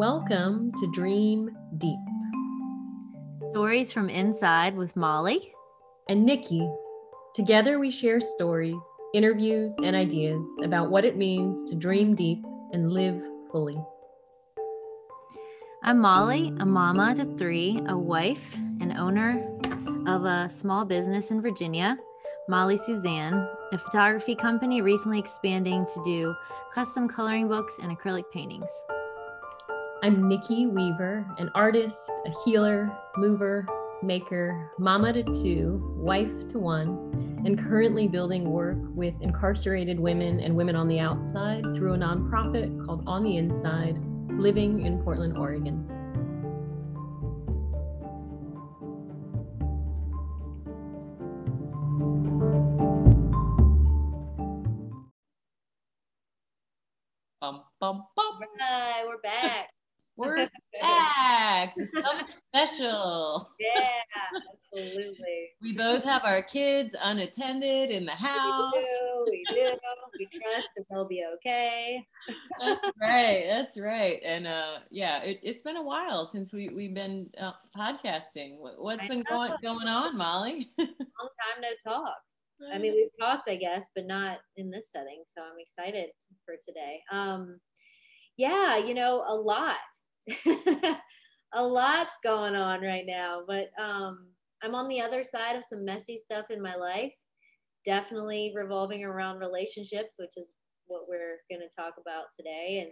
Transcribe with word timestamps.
Welcome 0.00 0.72
to 0.80 0.90
Dream 0.92 1.50
Deep. 1.76 1.98
Stories 3.50 3.92
from 3.92 4.08
Inside 4.08 4.74
with 4.74 4.96
Molly 4.96 5.52
and 6.08 6.24
Nikki. 6.24 6.66
Together, 7.34 7.78
we 7.78 7.90
share 7.90 8.18
stories, 8.18 8.80
interviews, 9.12 9.76
and 9.82 9.94
ideas 9.94 10.46
about 10.62 10.90
what 10.90 11.04
it 11.04 11.18
means 11.18 11.62
to 11.64 11.74
dream 11.74 12.14
deep 12.14 12.42
and 12.72 12.90
live 12.90 13.22
fully. 13.52 13.76
I'm 15.82 15.98
Molly, 15.98 16.50
a 16.60 16.64
mama 16.64 17.14
to 17.16 17.26
three, 17.36 17.82
a 17.86 17.98
wife, 17.98 18.56
and 18.80 18.96
owner 18.96 19.46
of 20.06 20.24
a 20.24 20.48
small 20.48 20.86
business 20.86 21.30
in 21.30 21.42
Virginia, 21.42 21.98
Molly 22.48 22.78
Suzanne, 22.78 23.46
a 23.70 23.76
photography 23.76 24.34
company 24.34 24.80
recently 24.80 25.18
expanding 25.18 25.84
to 25.92 26.02
do 26.04 26.34
custom 26.72 27.06
coloring 27.06 27.48
books 27.48 27.76
and 27.82 27.94
acrylic 27.94 28.24
paintings. 28.32 28.70
I'm 30.02 30.28
Nikki 30.28 30.66
Weaver, 30.66 31.26
an 31.36 31.50
artist, 31.54 32.10
a 32.24 32.30
healer, 32.42 32.90
mover, 33.18 33.66
maker, 34.02 34.72
mama 34.78 35.12
to 35.12 35.22
two, 35.22 35.94
wife 35.94 36.48
to 36.48 36.58
one, 36.58 37.42
and 37.44 37.58
currently 37.58 38.08
building 38.08 38.50
work 38.50 38.78
with 38.94 39.12
incarcerated 39.20 40.00
women 40.00 40.40
and 40.40 40.56
women 40.56 40.74
on 40.74 40.88
the 40.88 40.98
outside 40.98 41.64
through 41.74 41.92
a 41.92 41.98
nonprofit 41.98 42.86
called 42.86 43.04
On 43.06 43.22
the 43.22 43.36
Inside, 43.36 43.98
living 44.30 44.86
in 44.86 45.02
Portland, 45.02 45.36
Oregon. 45.36 45.86
Bum, 57.42 57.62
bum, 57.80 58.04
bum. 58.16 58.34
Right, 58.58 59.04
we're 59.06 59.18
back. 59.18 59.69
We're 60.20 60.50
back. 60.82 61.74
Summer 61.86 62.28
special. 62.30 63.50
Yeah, 63.58 63.88
absolutely. 64.74 65.48
We 65.62 65.74
both 65.74 66.04
have 66.04 66.22
our 66.26 66.42
kids 66.42 66.94
unattended 67.02 67.90
in 67.90 68.04
the 68.04 68.12
house. 68.12 68.72
We 68.74 68.82
do. 68.82 69.26
We, 69.30 69.44
do. 69.54 69.78
we 70.18 70.26
trust 70.26 70.68
that 70.76 70.84
they'll 70.90 71.08
be 71.08 71.24
okay. 71.36 72.06
That's 72.62 72.90
right. 73.00 73.44
That's 73.48 73.78
right. 73.78 74.20
And 74.22 74.46
uh, 74.46 74.80
yeah, 74.90 75.22
it, 75.22 75.40
has 75.42 75.62
been 75.62 75.76
a 75.76 75.82
while 75.82 76.26
since 76.26 76.52
we 76.52 76.68
we've 76.68 76.94
been 76.94 77.30
uh, 77.40 77.52
podcasting. 77.74 78.56
What's 78.58 79.04
I 79.04 79.08
been 79.08 79.22
going 79.22 79.52
going 79.62 79.88
on, 79.88 80.18
Molly? 80.18 80.70
Long 80.78 80.88
time 80.88 81.62
no 81.62 81.68
talk. 81.82 82.18
I 82.70 82.76
mean, 82.76 82.92
we've 82.92 83.08
talked, 83.18 83.48
I 83.48 83.56
guess, 83.56 83.88
but 83.94 84.06
not 84.06 84.40
in 84.58 84.70
this 84.70 84.90
setting. 84.92 85.22
So 85.26 85.40
I'm 85.40 85.58
excited 85.58 86.10
for 86.44 86.56
today. 86.62 87.00
Um, 87.10 87.58
yeah, 88.36 88.76
you 88.76 88.92
know, 88.92 89.24
a 89.26 89.34
lot 89.34 89.76
a 91.52 91.64
lot's 91.64 92.16
going 92.22 92.54
on 92.54 92.80
right 92.80 93.04
now, 93.06 93.42
but 93.46 93.70
um, 93.78 94.28
I'm 94.62 94.74
on 94.74 94.88
the 94.88 95.00
other 95.00 95.24
side 95.24 95.56
of 95.56 95.64
some 95.64 95.84
messy 95.84 96.16
stuff 96.16 96.46
in 96.50 96.62
my 96.62 96.74
life, 96.74 97.14
definitely 97.84 98.52
revolving 98.54 99.04
around 99.04 99.38
relationships, 99.38 100.16
which 100.18 100.36
is 100.36 100.52
what 100.86 101.08
we're 101.08 101.38
going 101.50 101.60
to 101.60 101.74
talk 101.74 101.94
about 102.00 102.26
today. 102.36 102.90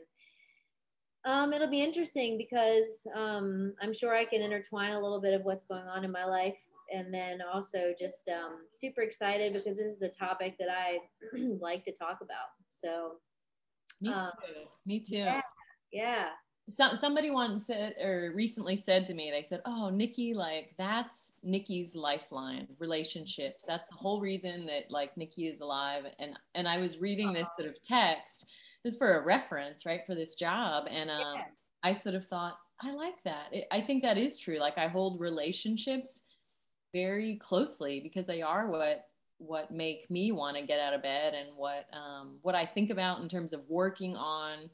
And 1.25 1.33
um, 1.33 1.53
it'll 1.53 1.71
be 1.71 1.83
interesting 1.83 2.39
because 2.39 3.07
um, 3.15 3.75
I'm 3.83 3.93
sure 3.93 4.15
I 4.15 4.25
can 4.25 4.43
intertwine 4.43 4.93
a 4.93 5.01
little 5.01 5.21
bit 5.21 5.35
of 5.35 5.43
what's 5.43 5.65
going 5.65 5.87
on 5.87 6.05
in 6.05 6.13
my 6.13 6.25
life. 6.25 6.59
And 6.93 7.13
then 7.13 7.41
also 7.43 7.93
just 7.99 8.29
um, 8.29 8.61
super 8.73 9.03
excited 9.03 9.53
because 9.53 9.77
this 9.77 9.95
is 9.95 10.01
a 10.01 10.09
topic 10.09 10.57
that 10.59 10.69
I 10.71 11.01
like 11.61 11.85
to 11.85 11.93
talk 11.93 12.21
about. 12.23 12.49
So, 12.71 13.17
me 14.01 14.11
um, 14.11 14.31
too. 14.41 14.63
Me 14.87 15.01
too. 15.01 15.17
Yeah. 15.17 15.41
yeah 15.93 16.29
some 16.69 16.95
somebody 16.97 17.31
once 17.31 17.67
said 17.67 17.95
or 18.03 18.33
recently 18.35 18.77
said 18.77 19.07
to 19.07 19.15
me 19.15 19.31
they 19.31 19.43
said 19.43 19.63
oh 19.65 19.89
nikki 19.89 20.35
like 20.35 20.75
that's 20.77 21.33
nikki's 21.43 21.97
lifeline 21.97 22.69
relationships. 22.79 23.65
That's 23.67 23.89
the 23.89 23.97
whole 23.97 24.21
reason 24.21 24.67
that 24.67 24.91
like 24.91 25.17
nikki 25.17 25.47
is 25.47 25.61
alive. 25.61 26.05
And 26.19 26.39
and 26.55 26.69
i 26.69 26.79
was 26.79 27.01
reading 27.01 27.33
this 27.33 27.49
sort 27.59 27.71
of 27.71 27.83
text 27.83 28.47
this 28.85 28.97
for 28.97 29.19
a 29.19 29.25
reference 29.25 29.85
right 29.87 30.03
for 30.07 30.15
this 30.15 30.35
job 30.35 30.87
and 30.91 31.11
um, 31.11 31.37
yeah. 31.37 31.45
i 31.83 31.93
sort 31.93 32.15
of 32.15 32.27
thought 32.27 32.59
i 32.83 32.93
like 32.93 33.23
that. 33.25 33.47
It, 33.53 33.67
i 33.71 33.81
think 33.81 34.03
that 34.03 34.19
is 34.19 34.39
true. 34.39 34.59
Like 34.59 34.79
i 34.79 34.89
hold 34.89 35.21
relationships 35.21 36.23
very 36.93 37.37
closely 37.37 38.01
because 38.01 38.27
they 38.27 38.43
are 38.43 38.69
what 38.69 39.07
what 39.39 39.71
make 39.71 40.11
me 40.11 40.33
want 40.33 40.57
to 40.57 40.67
get 40.67 40.81
out 40.81 40.95
of 40.95 41.03
bed 41.03 41.33
and 41.35 41.57
what 41.57 41.87
um, 41.93 42.39
what 42.43 42.55
i 42.55 42.67
think 42.67 42.91
about 42.91 43.21
in 43.21 43.29
terms 43.29 43.53
of 43.53 43.63
working 43.69 44.17
on 44.17 44.69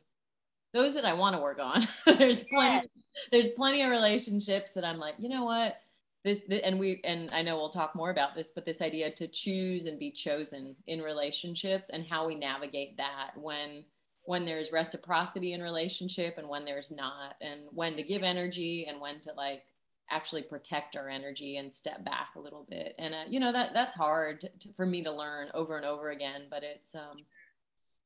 those 0.75 0.93
that 0.95 1.07
I 1.07 1.15
want 1.15 1.35
to 1.37 1.41
work 1.41 1.59
on. 1.63 1.87
there's 2.19 2.43
plenty 2.45 2.91
there's 3.31 3.49
plenty 3.51 3.83
of 3.83 3.91
relationships 3.91 4.75
that 4.75 4.85
I'm 4.85 4.99
like, 4.99 5.15
you 5.19 5.29
know 5.29 5.45
what? 5.45 5.77
This, 6.25 6.41
this, 6.49 6.63
and 6.65 6.79
we 6.79 7.01
and 7.05 7.31
I 7.31 7.43
know 7.43 7.57
we'll 7.57 7.71
talk 7.71 7.95
more 7.95 8.11
about 8.11 8.35
this, 8.35 8.51
but 8.51 8.67
this 8.67 8.83
idea 8.83 9.11
to 9.13 9.29
choose 9.29 9.87
and 9.87 9.99
be 9.99 10.11
chosen 10.11 10.75
in 10.87 11.01
relationships 11.01 11.91
and 11.91 12.05
how 12.05 12.27
we 12.27 12.35
navigate 12.35 12.97
that 12.97 13.31
when 13.37 13.85
when 14.27 14.45
there's 14.45 14.73
reciprocity 14.73 15.53
in 15.53 15.61
relationship 15.61 16.39
and 16.39 16.49
when 16.49 16.65
there's 16.65 16.91
not 16.91 17.35
and 17.41 17.61
when 17.73 17.95
to 17.95 18.03
give 18.03 18.23
energy 18.23 18.87
and 18.89 19.01
when 19.01 19.21
to 19.21 19.33
like 19.37 19.63
actually 20.11 20.43
protect 20.43 20.97
our 20.97 21.09
energy 21.09 21.59
and 21.59 21.73
step 21.73 22.05
back 22.05 22.29
a 22.37 22.41
little 22.41 22.67
bit 22.69 22.95
and 22.99 23.15
uh, 23.15 23.25
you 23.29 23.41
know 23.41 23.53
that 23.53 23.73
that's 23.73 23.97
hard 23.97 24.41
to, 24.41 24.49
to, 24.59 24.73
for 24.75 24.87
me 24.87 25.03
to 25.03 25.11
learn 25.11 25.49
over 25.55 25.77
and 25.77 25.87
over 25.87 26.11
again 26.11 26.43
but 26.51 26.63
it's 26.63 26.95
um 26.95 27.19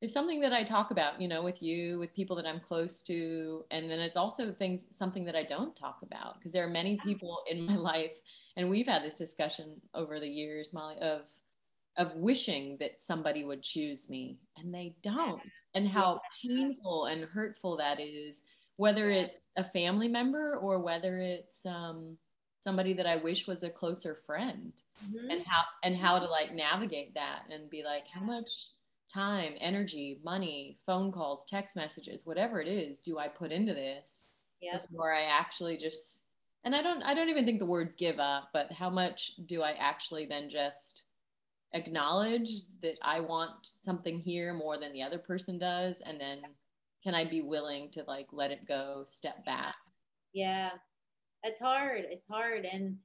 is 0.00 0.12
something 0.12 0.40
that 0.40 0.52
I 0.52 0.62
talk 0.62 0.90
about, 0.90 1.20
you 1.20 1.26
know, 1.26 1.42
with 1.42 1.62
you, 1.62 1.98
with 1.98 2.14
people 2.14 2.36
that 2.36 2.46
I'm 2.46 2.60
close 2.60 3.02
to. 3.04 3.64
And 3.70 3.90
then 3.90 3.98
it's 3.98 4.16
also 4.16 4.52
things, 4.52 4.84
something 4.90 5.24
that 5.24 5.34
I 5.34 5.42
don't 5.42 5.74
talk 5.74 5.98
about 6.02 6.38
because 6.38 6.52
there 6.52 6.64
are 6.64 6.70
many 6.70 6.98
people 7.02 7.42
in 7.50 7.66
my 7.66 7.76
life, 7.76 8.16
and 8.56 8.68
we've 8.68 8.86
had 8.86 9.02
this 9.02 9.14
discussion 9.14 9.80
over 9.94 10.20
the 10.20 10.28
years, 10.28 10.72
Molly, 10.72 10.96
of 11.00 11.22
of 11.98 12.14
wishing 12.14 12.76
that 12.78 13.00
somebody 13.00 13.44
would 13.44 13.62
choose 13.62 14.08
me 14.08 14.38
and 14.56 14.72
they 14.72 14.94
don't 15.02 15.42
and 15.74 15.88
how 15.88 16.20
painful 16.42 17.06
and 17.06 17.24
hurtful 17.24 17.76
that 17.76 18.00
is 18.00 18.42
whether 18.76 19.10
it's 19.10 19.42
a 19.56 19.64
family 19.64 20.06
member 20.06 20.56
or 20.56 20.78
whether 20.78 21.18
it's 21.18 21.66
um, 21.66 22.16
somebody 22.60 22.92
that 22.92 23.06
i 23.06 23.16
wish 23.16 23.48
was 23.48 23.64
a 23.64 23.70
closer 23.70 24.14
friend 24.26 24.72
mm-hmm. 25.04 25.28
and 25.28 25.44
how 25.44 25.62
and 25.82 25.96
how 25.96 26.18
to 26.18 26.26
like 26.26 26.54
navigate 26.54 27.12
that 27.14 27.42
and 27.50 27.68
be 27.68 27.82
like 27.82 28.04
how 28.06 28.20
much 28.20 28.68
time, 29.12 29.54
energy, 29.60 30.20
money, 30.24 30.78
phone 30.86 31.10
calls, 31.10 31.44
text 31.44 31.76
messages, 31.76 32.26
whatever 32.26 32.60
it 32.60 32.68
is, 32.68 33.00
do 33.00 33.18
I 33.18 33.28
put 33.28 33.52
into 33.52 33.74
this 33.74 34.24
yep. 34.60 34.88
before 34.88 35.12
I 35.12 35.22
actually 35.22 35.76
just 35.76 36.24
and 36.64 36.74
I 36.74 36.82
don't 36.82 37.02
I 37.02 37.14
don't 37.14 37.28
even 37.28 37.44
think 37.44 37.60
the 37.60 37.66
words 37.66 37.94
give 37.94 38.18
up, 38.18 38.50
but 38.52 38.72
how 38.72 38.90
much 38.90 39.32
do 39.46 39.62
I 39.62 39.72
actually 39.72 40.26
then 40.26 40.48
just 40.48 41.04
acknowledge 41.72 42.50
that 42.82 42.98
I 43.02 43.20
want 43.20 43.52
something 43.62 44.18
here 44.18 44.54
more 44.54 44.78
than 44.78 44.92
the 44.92 45.02
other 45.02 45.18
person 45.18 45.58
does 45.58 46.00
and 46.00 46.20
then 46.20 46.42
can 47.04 47.14
I 47.14 47.24
be 47.24 47.42
willing 47.42 47.90
to 47.92 48.02
like 48.08 48.26
let 48.32 48.50
it 48.50 48.66
go, 48.66 49.04
step 49.06 49.44
back? 49.44 49.76
Yeah. 50.32 50.70
It's 51.44 51.60
hard. 51.60 52.04
It's 52.10 52.26
hard 52.26 52.64
and 52.64 52.96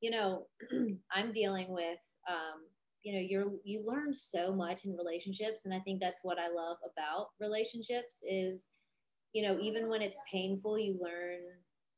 you 0.00 0.10
know, 0.10 0.46
I'm 1.12 1.32
dealing 1.32 1.68
with 1.68 2.00
um 2.28 2.62
you 3.02 3.12
know 3.12 3.20
you're 3.20 3.46
you 3.64 3.82
learn 3.86 4.12
so 4.12 4.54
much 4.54 4.84
in 4.84 4.96
relationships 4.96 5.62
and 5.64 5.74
i 5.74 5.78
think 5.80 6.00
that's 6.00 6.20
what 6.22 6.38
i 6.38 6.48
love 6.48 6.76
about 6.92 7.28
relationships 7.40 8.20
is 8.28 8.66
you 9.32 9.42
know 9.42 9.58
even 9.60 9.88
when 9.88 10.02
it's 10.02 10.18
painful 10.30 10.78
you 10.78 10.98
learn 11.00 11.40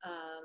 um, 0.05 0.45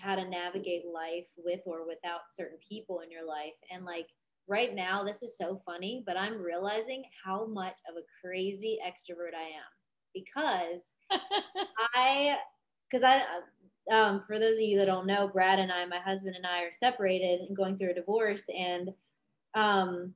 how 0.00 0.14
to 0.14 0.28
navigate 0.28 0.84
life 0.86 1.26
with 1.36 1.60
or 1.66 1.86
without 1.86 2.20
certain 2.32 2.58
people 2.66 3.00
in 3.00 3.10
your 3.10 3.26
life. 3.26 3.52
And 3.70 3.84
like 3.84 4.08
right 4.48 4.74
now 4.74 5.02
this 5.02 5.22
is 5.22 5.38
so 5.38 5.58
funny 5.64 6.02
but 6.06 6.18
i'm 6.18 6.38
realizing 6.38 7.02
how 7.24 7.46
much 7.46 7.78
of 7.88 7.96
a 7.96 8.04
crazy 8.20 8.78
extrovert 8.86 9.34
i 9.34 9.42
am 9.42 9.64
because 10.12 10.90
i 11.94 12.36
because 12.90 13.02
i 13.02 13.22
um, 13.90 14.22
for 14.26 14.38
those 14.38 14.56
of 14.56 14.62
you 14.62 14.76
that 14.78 14.84
don't 14.84 15.06
know 15.06 15.28
brad 15.28 15.58
and 15.58 15.72
i 15.72 15.82
my 15.86 15.98
husband 15.98 16.36
and 16.36 16.46
i 16.46 16.62
are 16.62 16.72
separated 16.72 17.40
and 17.40 17.56
going 17.56 17.74
through 17.74 17.92
a 17.92 17.94
divorce 17.94 18.44
and 18.54 18.90
um, 19.54 20.14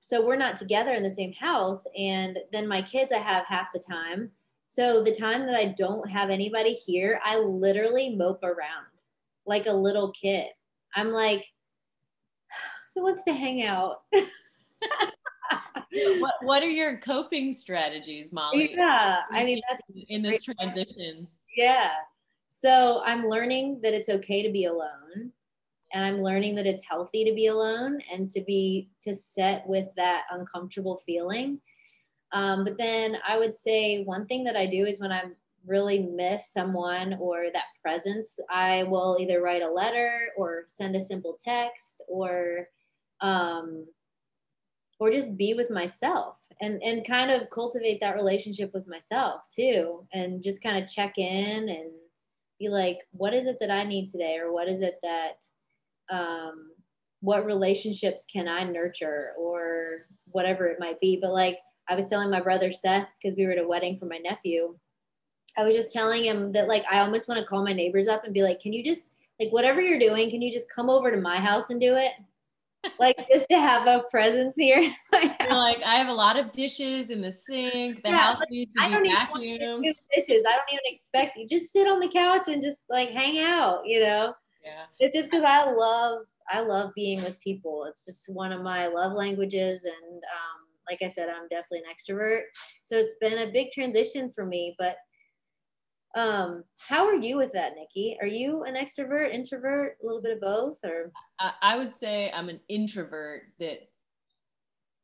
so 0.00 0.24
we're 0.24 0.36
not 0.36 0.56
together 0.56 0.92
in 0.92 1.02
the 1.02 1.10
same 1.10 1.32
house. 1.32 1.86
And 1.96 2.38
then 2.52 2.68
my 2.68 2.82
kids, 2.82 3.10
I 3.10 3.18
have 3.18 3.46
half 3.46 3.72
the 3.72 3.78
time. 3.78 4.30
So 4.66 5.02
the 5.02 5.14
time 5.14 5.46
that 5.46 5.54
I 5.54 5.74
don't 5.76 6.08
have 6.10 6.30
anybody 6.30 6.74
here, 6.74 7.20
I 7.24 7.38
literally 7.38 8.14
mope 8.14 8.42
around 8.42 8.86
like 9.46 9.66
a 9.66 9.72
little 9.72 10.12
kid. 10.12 10.48
I'm 10.94 11.10
like, 11.10 11.46
who 12.94 13.02
wants 13.02 13.24
to 13.24 13.32
hang 13.32 13.62
out? 13.62 14.02
what 16.18 16.34
What 16.42 16.62
are 16.62 16.70
your 16.70 16.98
coping 16.98 17.54
strategies, 17.54 18.32
Molly? 18.32 18.74
Yeah, 18.74 19.20
I 19.30 19.44
mean 19.44 19.60
that's 19.70 20.04
in 20.08 20.22
this 20.22 20.42
transition. 20.42 21.26
Yeah, 21.56 21.90
so 22.46 23.02
I'm 23.04 23.28
learning 23.28 23.80
that 23.82 23.94
it's 23.94 24.08
okay 24.08 24.42
to 24.42 24.50
be 24.50 24.64
alone 24.64 25.32
and 25.94 26.04
i'm 26.04 26.18
learning 26.18 26.54
that 26.56 26.66
it's 26.66 26.84
healthy 26.84 27.24
to 27.24 27.32
be 27.32 27.46
alone 27.46 28.00
and 28.12 28.28
to 28.30 28.42
be 28.42 28.90
to 29.00 29.14
set 29.14 29.66
with 29.66 29.88
that 29.96 30.24
uncomfortable 30.30 31.00
feeling. 31.06 31.60
Um, 32.32 32.64
but 32.64 32.76
then 32.76 33.16
i 33.26 33.38
would 33.38 33.56
say 33.56 34.02
one 34.04 34.26
thing 34.26 34.44
that 34.44 34.56
i 34.56 34.66
do 34.66 34.84
is 34.84 35.00
when 35.00 35.12
i'm 35.12 35.36
really 35.66 36.00
miss 36.00 36.52
someone 36.52 37.14
or 37.20 37.46
that 37.52 37.64
presence, 37.82 38.38
I 38.50 38.84
will 38.84 39.16
either 39.20 39.40
write 39.40 39.62
a 39.62 39.70
letter 39.70 40.28
or 40.36 40.64
send 40.66 40.96
a 40.96 41.00
simple 41.00 41.38
text 41.42 42.02
or 42.08 42.68
um, 43.20 43.86
or 45.00 45.10
just 45.10 45.36
be 45.36 45.54
with 45.54 45.70
myself 45.70 46.36
and 46.60 46.82
and 46.82 47.06
kind 47.06 47.30
of 47.30 47.50
cultivate 47.50 48.00
that 48.00 48.14
relationship 48.14 48.72
with 48.72 48.86
myself 48.86 49.42
too 49.54 50.06
and 50.12 50.42
just 50.42 50.62
kind 50.62 50.82
of 50.82 50.88
check 50.88 51.18
in 51.18 51.68
and 51.68 51.90
be 52.58 52.68
like 52.68 52.98
what 53.10 53.34
is 53.34 53.46
it 53.46 53.56
that 53.58 53.70
i 53.70 53.82
need 53.82 54.08
today 54.08 54.38
or 54.38 54.52
what 54.52 54.68
is 54.68 54.80
it 54.80 54.94
that 55.02 55.44
um 56.10 56.70
what 57.20 57.46
relationships 57.46 58.26
can 58.30 58.48
i 58.48 58.62
nurture 58.64 59.32
or 59.38 60.06
whatever 60.26 60.66
it 60.66 60.80
might 60.80 61.00
be 61.00 61.18
but 61.20 61.32
like 61.32 61.58
i 61.88 61.94
was 61.94 62.08
telling 62.08 62.30
my 62.30 62.40
brother 62.40 62.72
seth 62.72 63.08
because 63.22 63.36
we 63.36 63.46
were 63.46 63.52
at 63.52 63.58
a 63.58 63.66
wedding 63.66 63.98
for 63.98 64.06
my 64.06 64.18
nephew 64.18 64.76
i 65.56 65.64
was 65.64 65.74
just 65.74 65.92
telling 65.92 66.24
him 66.24 66.52
that 66.52 66.68
like 66.68 66.84
i 66.90 67.00
almost 67.00 67.28
want 67.28 67.40
to 67.40 67.46
call 67.46 67.64
my 67.64 67.72
neighbors 67.72 68.08
up 68.08 68.24
and 68.24 68.34
be 68.34 68.42
like 68.42 68.60
can 68.60 68.72
you 68.72 68.84
just 68.84 69.10
like 69.40 69.50
whatever 69.50 69.80
you're 69.80 69.98
doing 69.98 70.30
can 70.30 70.42
you 70.42 70.52
just 70.52 70.70
come 70.70 70.90
over 70.90 71.10
to 71.10 71.20
my 71.20 71.36
house 71.36 71.70
and 71.70 71.80
do 71.80 71.94
it 71.96 72.12
like 72.98 73.16
just 73.30 73.46
to 73.50 73.58
have 73.58 73.86
a 73.86 74.04
presence 74.10 74.54
here. 74.56 74.94
like 75.12 75.82
I 75.84 75.96
have 75.96 76.08
a 76.08 76.12
lot 76.12 76.38
of 76.38 76.50
dishes 76.52 77.10
in 77.10 77.20
the 77.20 77.30
sink. 77.30 78.02
The 78.02 78.10
yeah, 78.10 78.16
house 78.16 78.40
like, 78.40 78.50
needs 78.50 78.72
to 78.76 78.82
I 78.82 79.02
be 79.02 79.08
vacuumed. 79.08 79.82
Dishes. 79.82 80.42
I 80.46 80.56
don't 80.56 80.72
even 80.72 80.80
expect 80.84 81.36
you. 81.36 81.46
Just 81.46 81.72
sit 81.72 81.88
on 81.88 82.00
the 82.00 82.08
couch 82.08 82.48
and 82.48 82.62
just 82.62 82.84
like 82.88 83.10
hang 83.10 83.38
out. 83.38 83.82
You 83.84 84.00
know. 84.00 84.34
Yeah. 84.64 84.84
It's 84.98 85.16
just 85.16 85.30
because 85.30 85.44
I 85.46 85.70
love 85.70 86.20
I 86.50 86.60
love 86.60 86.92
being 86.94 87.22
with 87.22 87.40
people. 87.40 87.84
It's 87.84 88.04
just 88.04 88.28
one 88.28 88.52
of 88.52 88.62
my 88.62 88.86
love 88.86 89.12
languages, 89.12 89.84
and 89.84 90.16
um, 90.16 90.60
like 90.88 90.98
I 91.02 91.08
said, 91.08 91.28
I'm 91.28 91.48
definitely 91.48 91.80
an 91.80 91.94
extrovert. 91.94 92.42
So 92.84 92.96
it's 92.96 93.14
been 93.20 93.48
a 93.48 93.52
big 93.52 93.72
transition 93.72 94.30
for 94.30 94.44
me, 94.44 94.74
but 94.78 94.96
um, 96.14 96.64
how 96.88 97.06
are 97.06 97.16
you 97.16 97.36
with 97.36 97.52
that, 97.52 97.72
Nikki? 97.76 98.16
Are 98.20 98.26
you 98.26 98.64
an 98.64 98.74
extrovert, 98.74 99.32
introvert, 99.32 99.96
a 100.02 100.06
little 100.06 100.22
bit 100.22 100.32
of 100.32 100.40
both, 100.40 100.78
or? 100.84 101.10
I 101.60 101.76
would 101.76 101.94
say 101.96 102.30
I'm 102.32 102.48
an 102.48 102.60
introvert 102.68 103.42
that 103.58 103.88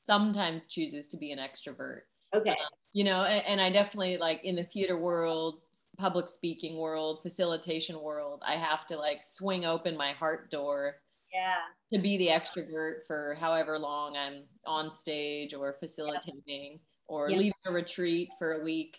sometimes 0.02 0.66
chooses 0.66 1.08
to 1.08 1.16
be 1.16 1.32
an 1.32 1.38
extrovert. 1.38 2.02
Okay. 2.34 2.50
Um, 2.50 2.56
you 2.92 3.04
know, 3.04 3.24
and, 3.24 3.44
and, 3.46 3.60
I 3.60 3.70
definitely 3.70 4.18
like 4.18 4.44
in 4.44 4.54
the 4.54 4.64
theater 4.64 4.98
world, 4.98 5.60
public 6.00 6.28
speaking 6.28 6.78
world, 6.78 7.20
facilitation 7.22 8.00
world, 8.00 8.42
I 8.46 8.54
have 8.54 8.86
to 8.86 8.96
like 8.96 9.22
swing 9.22 9.66
open 9.66 9.96
my 9.96 10.12
heart 10.12 10.50
door. 10.50 10.96
Yeah. 11.32 11.56
To 11.92 11.98
be 11.98 12.16
the 12.16 12.28
extrovert 12.28 13.06
for 13.06 13.36
however 13.38 13.78
long 13.78 14.16
I'm 14.16 14.44
on 14.66 14.94
stage 14.94 15.54
or 15.54 15.76
facilitating 15.78 16.72
yep. 16.72 16.80
or 17.06 17.28
yep. 17.28 17.38
leading 17.38 17.52
a 17.66 17.72
retreat 17.72 18.30
for 18.38 18.54
a 18.54 18.64
week. 18.64 18.98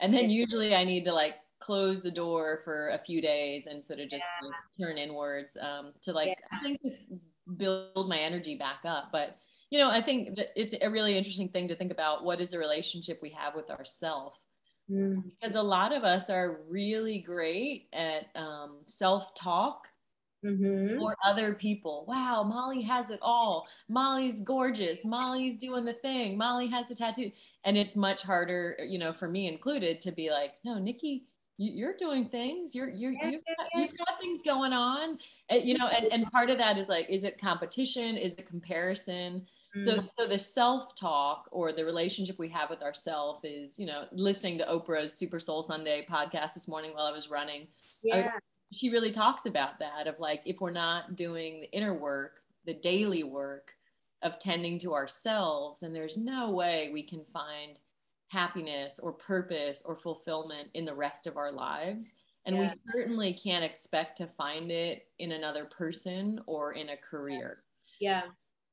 And 0.00 0.12
then 0.12 0.30
usually 0.30 0.74
I 0.74 0.84
need 0.84 1.04
to 1.04 1.12
like 1.12 1.36
close 1.60 2.02
the 2.02 2.10
door 2.10 2.60
for 2.64 2.90
a 2.90 2.98
few 2.98 3.22
days 3.22 3.66
and 3.66 3.82
sort 3.82 4.00
of 4.00 4.10
just 4.10 4.26
yeah. 4.42 4.48
like, 4.48 4.56
turn 4.80 4.98
inwards 4.98 5.56
um, 5.60 5.92
to 6.02 6.12
like 6.12 6.28
yeah. 6.28 6.58
I 6.58 6.62
think 6.62 6.80
just 6.84 7.04
build 7.56 8.08
my 8.08 8.18
energy 8.18 8.56
back 8.56 8.80
up. 8.84 9.08
But 9.10 9.38
you 9.70 9.78
know, 9.78 9.88
I 9.88 10.02
think 10.02 10.36
that 10.36 10.48
it's 10.54 10.74
a 10.82 10.90
really 10.90 11.16
interesting 11.16 11.48
thing 11.48 11.66
to 11.68 11.74
think 11.74 11.92
about. 11.92 12.24
What 12.24 12.40
is 12.40 12.50
the 12.50 12.58
relationship 12.58 13.20
we 13.22 13.30
have 13.30 13.54
with 13.54 13.70
ourself? 13.70 14.38
Mm. 14.92 15.22
Because 15.24 15.56
a 15.56 15.62
lot 15.62 15.92
of 15.92 16.04
us 16.04 16.28
are 16.28 16.60
really 16.68 17.18
great 17.18 17.88
at 17.92 18.26
um, 18.34 18.80
self-talk 18.86 19.88
mm-hmm. 20.44 20.98
for 20.98 21.16
other 21.24 21.54
people. 21.54 22.04
Wow, 22.06 22.42
Molly 22.42 22.82
has 22.82 23.10
it 23.10 23.20
all. 23.22 23.66
Molly's 23.88 24.40
gorgeous. 24.40 25.04
Molly's 25.04 25.56
doing 25.56 25.84
the 25.84 25.94
thing. 25.94 26.36
Molly 26.36 26.66
has 26.68 26.88
the 26.88 26.94
tattoo. 26.94 27.30
And 27.64 27.76
it's 27.76 27.96
much 27.96 28.22
harder, 28.22 28.76
you 28.86 28.98
know, 28.98 29.12
for 29.12 29.28
me 29.28 29.48
included, 29.48 30.00
to 30.02 30.12
be 30.12 30.30
like, 30.30 30.54
no, 30.64 30.78
Nikki, 30.78 31.24
you're 31.58 31.94
doing 31.94 32.26
things 32.26 32.74
you're 32.74 32.88
you're 32.88 33.12
you've 33.12 33.42
got, 33.44 33.68
you've 33.74 33.96
got 33.98 34.20
things 34.20 34.42
going 34.42 34.72
on 34.72 35.18
you 35.50 35.76
know 35.76 35.86
and, 35.88 36.06
and 36.12 36.30
part 36.32 36.50
of 36.50 36.58
that 36.58 36.78
is 36.78 36.88
like 36.88 37.08
is 37.08 37.24
it 37.24 37.38
competition 37.38 38.16
is 38.16 38.34
it 38.36 38.46
comparison 38.46 39.46
so 39.80 39.98
mm. 39.98 40.06
so 40.06 40.26
the 40.26 40.38
self 40.38 40.94
talk 40.94 41.48
or 41.50 41.72
the 41.72 41.84
relationship 41.84 42.38
we 42.38 42.48
have 42.48 42.70
with 42.70 42.82
ourselves 42.82 43.40
is 43.44 43.78
you 43.78 43.86
know 43.86 44.04
listening 44.12 44.58
to 44.58 44.64
oprah's 44.66 45.14
super 45.14 45.38
soul 45.38 45.62
sunday 45.62 46.06
podcast 46.10 46.54
this 46.54 46.68
morning 46.68 46.92
while 46.92 47.06
i 47.06 47.12
was 47.12 47.30
running 47.30 47.66
yeah. 48.02 48.32
I, 48.34 48.38
she 48.72 48.90
really 48.90 49.10
talks 49.10 49.46
about 49.46 49.78
that 49.78 50.06
of 50.06 50.18
like 50.18 50.42
if 50.44 50.60
we're 50.60 50.70
not 50.70 51.16
doing 51.16 51.60
the 51.60 51.72
inner 51.72 51.94
work 51.94 52.40
the 52.64 52.74
daily 52.74 53.22
work 53.22 53.72
of 54.22 54.38
tending 54.38 54.78
to 54.80 54.94
ourselves 54.94 55.82
and 55.82 55.94
there's 55.94 56.16
no 56.16 56.50
way 56.50 56.90
we 56.92 57.02
can 57.02 57.24
find 57.32 57.80
happiness 58.32 58.98
or 58.98 59.12
purpose 59.12 59.82
or 59.84 59.94
fulfillment 59.94 60.70
in 60.72 60.86
the 60.86 60.94
rest 60.94 61.26
of 61.26 61.36
our 61.36 61.52
lives. 61.52 62.14
And 62.46 62.56
yeah. 62.56 62.62
we 62.62 62.68
certainly 62.92 63.34
can't 63.34 63.64
expect 63.64 64.16
to 64.18 64.26
find 64.26 64.72
it 64.72 65.06
in 65.18 65.32
another 65.32 65.66
person 65.66 66.40
or 66.46 66.72
in 66.72 66.88
a 66.88 66.96
career. 66.96 67.58
Yeah. 68.00 68.22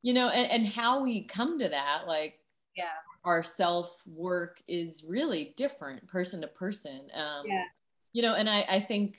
You 0.02 0.14
know, 0.14 0.30
and, 0.30 0.50
and 0.50 0.68
how 0.68 1.04
we 1.04 1.24
come 1.24 1.60
to 1.60 1.70
that, 1.70 2.08
like, 2.08 2.40
yeah, 2.76 2.86
our 3.26 3.44
self 3.44 4.02
work 4.08 4.62
is 4.68 5.06
really 5.08 5.54
different 5.58 6.08
person 6.08 6.42
to 6.42 6.48
person. 6.48 7.02
Um, 7.14 7.46
yeah. 7.46 7.66
You 8.14 8.22
know, 8.22 8.34
and 8.34 8.50
I, 8.50 8.66
I 8.70 8.80
think, 8.80 9.18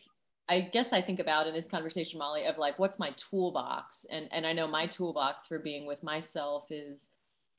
I 0.49 0.61
guess 0.61 0.93
I 0.93 1.00
think 1.00 1.21
about 1.21 1.47
in 1.47 1.55
this 1.55 1.69
conversation, 1.69 2.19
Molly, 2.19 2.44
of 2.44 2.59
like, 2.59 2.79
what's 2.79 2.99
my 2.99 3.11
toolbox? 3.11 4.05
And, 4.11 4.27
and 4.32 4.47
I 4.47 4.53
know 4.53 4.67
my 4.67 4.87
toolbox 4.87 5.47
for 5.47 5.59
being 5.59 5.87
with 5.87 6.03
myself 6.03 6.67
is 6.71 7.09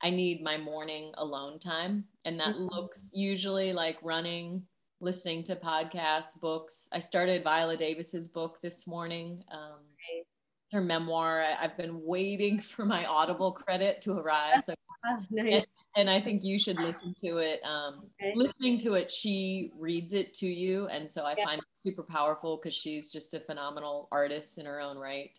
I 0.01 0.09
need 0.09 0.43
my 0.43 0.57
morning 0.57 1.13
alone 1.17 1.59
time. 1.59 2.03
And 2.25 2.39
that 2.39 2.55
mm-hmm. 2.55 2.67
looks 2.73 3.11
usually 3.13 3.71
like 3.71 3.97
running, 4.01 4.63
listening 4.99 5.43
to 5.43 5.55
podcasts, 5.55 6.37
books. 6.39 6.89
I 6.91 6.99
started 6.99 7.43
Viola 7.43 7.77
Davis's 7.77 8.27
book 8.27 8.59
this 8.61 8.87
morning. 8.87 9.43
Um, 9.51 9.79
nice. 10.13 10.50
Her 10.71 10.81
memoir. 10.81 11.41
I, 11.41 11.61
have 11.61 11.77
been 11.77 12.01
waiting 12.03 12.59
for 12.61 12.85
my 12.85 13.05
Audible 13.05 13.51
credit 13.51 14.01
to 14.01 14.13
arrive. 14.13 14.63
So 14.63 14.73
oh, 15.05 15.19
nice. 15.29 15.75
And, 15.95 16.07
and, 16.07 16.09
I 16.09 16.21
think 16.21 16.43
you 16.43 16.57
should 16.57 16.77
listen 16.77 17.13
to 17.23 17.37
it. 17.37 17.59
Um, 17.63 18.03
okay. 18.21 18.33
Listening 18.35 18.77
to 18.79 18.93
it, 18.93 19.11
she 19.11 19.71
reads 19.77 20.13
it 20.13 20.33
to 20.35 20.47
you. 20.47 20.87
And 20.87 21.11
so 21.11 21.23
I 21.23 21.35
yeah. 21.37 21.45
find 21.45 21.59
it 21.59 21.67
super 21.75 22.03
powerful 22.03 22.57
because 22.57 22.73
she's 22.73 23.11
just 23.11 23.33
a 23.33 23.39
phenomenal 23.39 24.07
artist 24.11 24.57
in 24.57 24.65
her 24.65 24.79
own 24.79 24.97
right. 24.97 25.37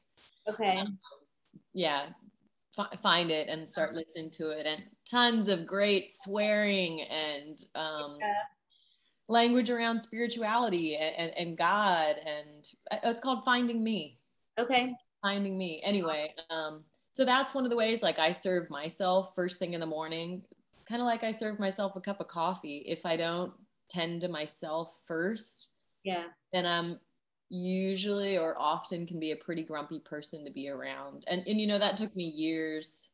Okay. 0.49 0.79
Um, 0.79 0.99
yeah, 1.75 2.07
f- 2.79 3.01
find 3.03 3.31
it 3.31 3.49
and 3.49 3.69
start 3.69 3.95
listening 3.95 4.31
to 4.31 4.51
it 4.51 4.67
and 4.67 4.83
tons 5.09 5.49
of 5.49 5.67
great 5.67 6.13
swearing 6.13 7.03
and 7.03 7.63
um, 7.75 8.17
yeah. 8.21 8.33
language 9.29 9.71
around 9.71 10.01
spirituality 10.01 10.97
and, 10.97 11.33
and, 11.37 11.57
god 11.59 12.17
and 12.25 12.67
uh, 12.91 12.97
it's 13.05 13.21
called 13.21 13.45
finding 13.45 13.83
me 13.83 14.19
okay 14.59 14.95
finding 15.23 15.57
me 15.57 15.81
anyway 15.85 16.35
um, 16.51 16.83
so 17.13 17.25
that's 17.25 17.55
one 17.55 17.65
of 17.65 17.71
the 17.71 17.77
ways 17.77 18.03
like 18.03 18.19
i 18.19 18.33
serve 18.33 18.69
myself 18.69 19.33
first 19.35 19.59
thing 19.59 19.73
in 19.73 19.81
the 19.81 19.87
morning 19.87 20.43
kind 20.87 21.01
of 21.01 21.07
like 21.07 21.25
i 21.25 21.31
serve 21.31 21.59
myself 21.59 21.97
a 21.97 22.01
cup 22.01 22.21
of 22.21 22.29
coffee 22.29 22.85
if 22.87 23.07
i 23.07 23.17
don't 23.17 23.53
tend 23.89 24.21
to 24.21 24.29
myself 24.29 24.99
first 25.07 25.71
yeah 26.05 26.25
then 26.53 26.67
i'm 26.67 26.99
usually 27.53 28.39
or 28.39 28.57
often 28.59 29.07
can 29.07 29.21
be 29.21 29.33
a 29.33 29.37
pretty 29.37 29.63
grumpy 29.63 30.01
person 30.01 30.43
to 30.45 30.51
be 30.51 30.71
around. 30.71 31.25
And 31.29 31.47
and 31.47 31.61
you 31.61 31.67
know 31.67 31.79
that 31.79 31.97
took 31.97 32.17
me 32.17 32.25
years 32.25 33.11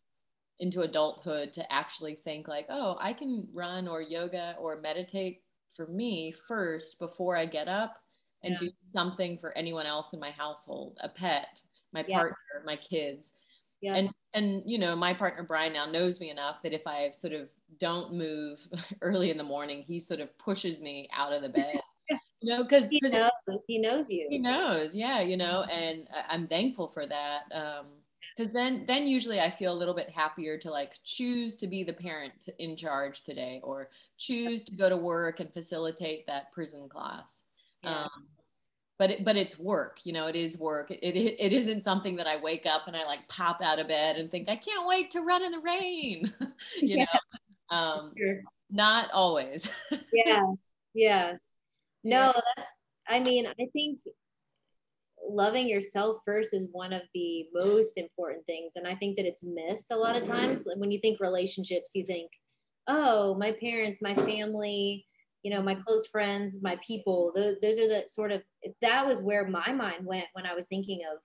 into 0.60 0.82
adulthood 0.82 1.52
to 1.52 1.72
actually 1.72 2.14
think 2.14 2.46
like, 2.48 2.66
oh, 2.68 2.96
I 3.00 3.12
can 3.12 3.46
run 3.52 3.88
or 3.88 4.00
yoga 4.00 4.54
or 4.58 4.80
meditate 4.80 5.42
for 5.76 5.86
me 5.86 6.32
first 6.46 6.98
before 6.98 7.36
I 7.36 7.46
get 7.46 7.68
up 7.68 7.98
and 8.44 8.52
yeah. 8.52 8.58
do 8.58 8.70
something 8.86 9.38
for 9.38 9.56
anyone 9.58 9.86
else 9.86 10.12
in 10.12 10.20
my 10.20 10.30
household, 10.30 10.98
a 11.00 11.08
pet, 11.08 11.60
my 11.92 12.04
yeah. 12.06 12.18
partner, 12.18 12.36
my 12.64 12.76
kids. 12.76 13.32
Yeah. 13.80 13.94
And 13.94 14.10
and 14.34 14.62
you 14.66 14.78
know, 14.78 14.96
my 14.96 15.14
partner 15.14 15.42
Brian 15.42 15.72
now 15.72 15.86
knows 15.86 16.20
me 16.20 16.30
enough 16.30 16.62
that 16.62 16.72
if 16.72 16.86
I 16.86 17.10
sort 17.12 17.32
of 17.32 17.48
don't 17.78 18.12
move 18.12 18.66
early 19.02 19.30
in 19.30 19.38
the 19.38 19.44
morning, 19.44 19.82
he 19.82 19.98
sort 19.98 20.20
of 20.20 20.36
pushes 20.38 20.80
me 20.80 21.08
out 21.12 21.32
of 21.32 21.42
the 21.42 21.48
bed 21.48 21.80
you 22.40 22.54
know 22.54 22.62
because 22.62 22.90
he 22.90 23.00
knows 23.02 23.30
he 23.66 23.78
knows 23.78 24.10
you 24.10 24.26
he 24.30 24.38
knows 24.38 24.94
yeah 24.94 25.20
you 25.20 25.36
know 25.36 25.62
and 25.70 26.06
i'm 26.28 26.46
thankful 26.46 26.88
for 26.88 27.06
that 27.06 27.42
um 27.52 27.86
because 28.36 28.52
then 28.52 28.84
then 28.86 29.06
usually 29.06 29.40
i 29.40 29.50
feel 29.50 29.72
a 29.72 29.78
little 29.78 29.94
bit 29.94 30.08
happier 30.10 30.56
to 30.56 30.70
like 30.70 30.94
choose 31.04 31.56
to 31.56 31.66
be 31.66 31.82
the 31.82 31.92
parent 31.92 32.48
in 32.58 32.76
charge 32.76 33.22
today 33.24 33.60
or 33.64 33.90
choose 34.18 34.62
to 34.62 34.74
go 34.74 34.88
to 34.88 34.96
work 34.96 35.40
and 35.40 35.52
facilitate 35.52 36.26
that 36.26 36.52
prison 36.52 36.88
class 36.88 37.44
yeah. 37.82 38.02
um 38.02 38.10
but 38.98 39.10
it, 39.10 39.24
but 39.24 39.36
it's 39.36 39.58
work 39.58 40.00
you 40.04 40.12
know 40.12 40.26
it 40.26 40.36
is 40.36 40.58
work 40.58 40.90
it, 40.90 41.00
it, 41.02 41.36
it 41.38 41.52
isn't 41.52 41.82
something 41.82 42.16
that 42.16 42.26
i 42.26 42.40
wake 42.40 42.66
up 42.66 42.86
and 42.86 42.96
i 42.96 43.04
like 43.04 43.26
pop 43.28 43.60
out 43.62 43.78
of 43.78 43.88
bed 43.88 44.16
and 44.16 44.30
think 44.30 44.48
i 44.48 44.56
can't 44.56 44.86
wait 44.86 45.10
to 45.10 45.20
run 45.22 45.44
in 45.44 45.52
the 45.52 45.60
rain 45.60 46.32
you 46.80 46.98
yeah. 46.98 47.04
know 47.04 47.76
um 47.76 48.12
sure. 48.18 48.40
not 48.70 49.10
always 49.12 49.70
yeah 50.12 50.42
yeah 50.94 51.34
no, 52.04 52.32
that's, 52.56 52.70
I 53.08 53.20
mean, 53.20 53.46
I 53.46 53.66
think 53.72 53.98
loving 55.28 55.68
yourself 55.68 56.18
first 56.24 56.54
is 56.54 56.68
one 56.72 56.92
of 56.92 57.02
the 57.14 57.46
most 57.52 57.98
important 57.98 58.46
things. 58.46 58.72
And 58.76 58.86
I 58.86 58.94
think 58.94 59.16
that 59.16 59.26
it's 59.26 59.42
missed 59.42 59.88
a 59.90 59.96
lot 59.96 60.16
of 60.16 60.22
times. 60.22 60.66
When 60.76 60.90
you 60.90 61.00
think 61.00 61.20
relationships, 61.20 61.90
you 61.94 62.04
think, 62.04 62.30
oh, 62.86 63.34
my 63.34 63.52
parents, 63.52 64.00
my 64.00 64.14
family, 64.14 65.04
you 65.48 65.54
know 65.54 65.62
my 65.62 65.74
close 65.74 66.06
friends 66.06 66.60
my 66.60 66.78
people 66.86 67.32
those, 67.34 67.56
those 67.62 67.78
are 67.78 67.88
the 67.88 68.04
sort 68.06 68.30
of 68.30 68.42
that 68.82 69.06
was 69.06 69.22
where 69.22 69.48
my 69.48 69.72
mind 69.72 70.04
went 70.04 70.26
when 70.34 70.44
i 70.44 70.54
was 70.54 70.66
thinking 70.66 71.00
of 71.10 71.18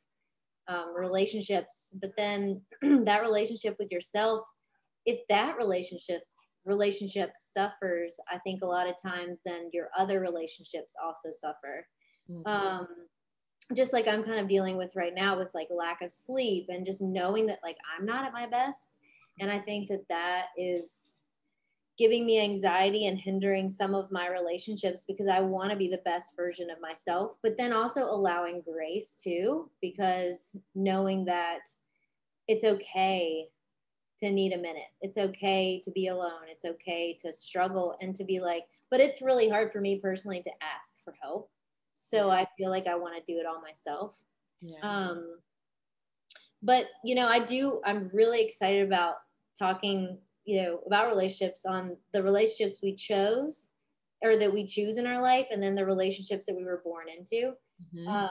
um, 0.67 0.95
relationships. 0.95 1.95
But 1.99 2.11
then 2.17 2.61
that 2.81 3.21
relationship 3.21 3.75
with 3.79 3.91
yourself 3.91 4.45
if 5.05 5.19
that 5.27 5.57
relationship 5.57 6.21
relationship 6.65 7.31
suffers 7.39 8.17
i 8.31 8.37
think 8.39 8.61
a 8.61 8.65
lot 8.65 8.87
of 8.87 8.95
times 9.01 9.41
then 9.45 9.69
your 9.73 9.89
other 9.97 10.21
relationships 10.21 10.93
also 11.03 11.29
suffer. 11.29 11.85
Mm-hmm. 12.31 12.47
um, 12.47 12.87
just 13.75 13.91
like 13.91 14.07
i'm 14.07 14.23
kind 14.23 14.39
of 14.39 14.47
dealing 14.47 14.77
with 14.77 14.95
right 14.95 15.13
now 15.13 15.37
with 15.37 15.49
like 15.53 15.67
lack 15.69 16.01
of 16.01 16.09
sleep 16.09 16.67
and 16.69 16.85
just 16.85 17.01
knowing 17.01 17.47
that 17.47 17.59
like 17.63 17.75
i'm 17.97 18.05
not 18.05 18.25
at 18.25 18.31
my 18.31 18.47
best. 18.47 18.95
And 19.41 19.51
i 19.51 19.59
think 19.59 19.89
that 19.89 20.07
that 20.07 20.45
is 20.57 21.15
giving 21.97 22.25
me 22.25 22.41
anxiety 22.41 23.05
and 23.07 23.19
hindering 23.19 23.69
some 23.69 23.93
of 23.93 24.11
my 24.11 24.27
relationships 24.29 25.05
because 25.07 25.27
I 25.27 25.41
want 25.41 25.69
to 25.69 25.77
be 25.77 25.87
the 25.87 26.01
best 26.05 26.35
version 26.35 26.69
of 26.69 26.81
myself, 26.81 27.33
but 27.43 27.55
then 27.57 27.71
also 27.71 28.03
allowing 28.03 28.61
grace 28.61 29.13
too, 29.13 29.69
because 29.81 30.55
knowing 30.73 31.25
that 31.25 31.59
it's 32.47 32.63
okay 32.63 33.47
to 34.19 34.31
need 34.31 34.53
a 34.53 34.57
minute. 34.57 34.89
It's 35.01 35.17
okay 35.17 35.81
to 35.83 35.91
be 35.91 36.07
alone. 36.07 36.43
It's 36.49 36.65
okay 36.65 37.15
to 37.21 37.33
struggle 37.33 37.95
and 38.01 38.15
to 38.15 38.23
be 38.23 38.39
like, 38.39 38.63
but 38.89 38.99
it's 38.99 39.21
really 39.21 39.49
hard 39.49 39.71
for 39.71 39.81
me 39.81 39.99
personally 39.99 40.41
to 40.43 40.51
ask 40.61 40.95
for 41.03 41.13
help. 41.21 41.49
So 41.93 42.29
I 42.29 42.47
feel 42.57 42.69
like 42.69 42.87
I 42.87 42.95
want 42.95 43.15
to 43.15 43.31
do 43.31 43.39
it 43.39 43.45
all 43.45 43.61
myself. 43.61 44.17
Yeah. 44.61 44.79
Um, 44.81 45.37
but 46.61 46.87
you 47.03 47.15
know, 47.15 47.27
I 47.27 47.39
do, 47.39 47.81
I'm 47.85 48.09
really 48.13 48.43
excited 48.43 48.85
about 48.85 49.15
talking 49.57 50.17
you 50.45 50.61
know 50.61 50.79
about 50.85 51.07
relationships 51.07 51.65
on 51.65 51.95
the 52.13 52.21
relationships 52.21 52.79
we 52.81 52.95
chose 52.95 53.69
or 54.23 54.37
that 54.37 54.53
we 54.53 54.65
choose 54.65 54.97
in 54.97 55.07
our 55.07 55.21
life 55.21 55.47
and 55.51 55.61
then 55.61 55.75
the 55.75 55.85
relationships 55.85 56.45
that 56.45 56.55
we 56.55 56.63
were 56.63 56.81
born 56.83 57.07
into. 57.09 57.53
Mm-hmm. 57.95 58.07
um, 58.07 58.29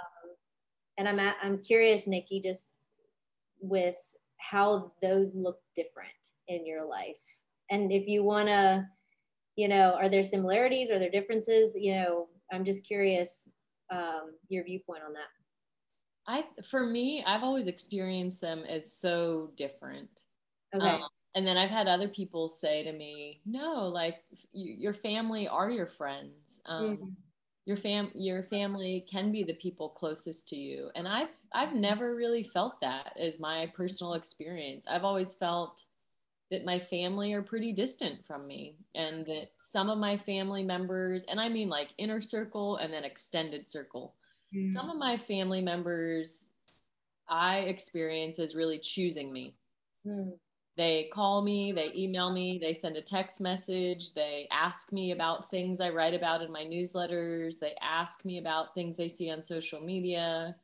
and 0.98 1.08
i'm 1.08 1.18
at, 1.18 1.36
i'm 1.42 1.58
curious 1.58 2.06
nikki 2.06 2.40
just 2.40 2.78
with 3.60 3.96
how 4.38 4.92
those 5.00 5.34
look 5.34 5.58
different 5.76 6.10
in 6.48 6.66
your 6.66 6.84
life. 6.84 7.20
And 7.70 7.92
if 7.92 8.06
you 8.06 8.24
want 8.24 8.48
to 8.48 8.86
you 9.56 9.68
know 9.68 9.96
are 10.00 10.08
there 10.08 10.24
similarities? 10.24 10.90
Are 10.90 10.98
there 10.98 11.10
differences? 11.10 11.74
You 11.78 11.94
know 11.94 12.28
i'm 12.52 12.64
just 12.64 12.86
curious 12.86 13.48
um, 13.90 14.32
your 14.48 14.64
viewpoint 14.64 15.02
on 15.06 15.12
that. 15.14 15.30
I 16.26 16.44
for 16.64 16.86
me 16.86 17.22
i've 17.26 17.42
always 17.42 17.66
experienced 17.66 18.40
them 18.40 18.64
as 18.68 18.92
so 18.92 19.50
different. 19.56 20.22
Okay. 20.74 20.86
Um, 20.86 21.02
and 21.34 21.46
then 21.46 21.56
I've 21.56 21.70
had 21.70 21.88
other 21.88 22.08
people 22.08 22.48
say 22.48 22.82
to 22.84 22.92
me, 22.92 23.40
"No, 23.46 23.88
like 23.88 24.22
you, 24.52 24.74
your 24.74 24.94
family 24.94 25.48
are 25.48 25.70
your 25.70 25.86
friends. 25.86 26.60
Um, 26.66 26.96
mm-hmm. 26.96 27.08
Your 27.64 27.76
fam, 27.76 28.10
your 28.14 28.42
family 28.42 29.06
can 29.10 29.30
be 29.30 29.44
the 29.44 29.54
people 29.54 29.88
closest 29.88 30.48
to 30.48 30.56
you." 30.56 30.90
And 30.94 31.08
I've 31.08 31.30
I've 31.52 31.74
never 31.74 32.14
really 32.14 32.42
felt 32.42 32.80
that 32.82 33.16
as 33.18 33.40
my 33.40 33.70
personal 33.74 34.14
experience. 34.14 34.84
I've 34.88 35.04
always 35.04 35.34
felt 35.34 35.84
that 36.50 36.66
my 36.66 36.78
family 36.78 37.32
are 37.32 37.40
pretty 37.40 37.72
distant 37.72 38.26
from 38.26 38.46
me, 38.46 38.76
and 38.94 39.24
that 39.26 39.52
some 39.62 39.88
of 39.88 39.96
my 39.98 40.18
family 40.18 40.62
members, 40.62 41.24
and 41.24 41.40
I 41.40 41.48
mean 41.48 41.70
like 41.70 41.94
inner 41.96 42.20
circle 42.20 42.76
and 42.76 42.92
then 42.92 43.04
extended 43.04 43.66
circle, 43.66 44.14
mm-hmm. 44.54 44.74
some 44.74 44.90
of 44.90 44.98
my 44.98 45.16
family 45.16 45.62
members 45.62 46.48
I 47.26 47.60
experience 47.60 48.38
as 48.38 48.54
really 48.54 48.78
choosing 48.78 49.32
me. 49.32 49.54
Mm 50.06 50.32
they 50.76 51.10
call 51.12 51.42
me, 51.42 51.72
they 51.72 51.92
email 51.94 52.32
me, 52.32 52.58
they 52.58 52.72
send 52.72 52.96
a 52.96 53.02
text 53.02 53.40
message, 53.40 54.14
they 54.14 54.48
ask 54.50 54.90
me 54.92 55.12
about 55.12 55.50
things 55.50 55.80
I 55.80 55.90
write 55.90 56.14
about 56.14 56.42
in 56.42 56.50
my 56.50 56.64
newsletters, 56.64 57.58
they 57.58 57.74
ask 57.82 58.24
me 58.24 58.38
about 58.38 58.74
things 58.74 58.96
they 58.96 59.08
see 59.08 59.30
on 59.30 59.42
social 59.42 59.80
media. 59.80 60.56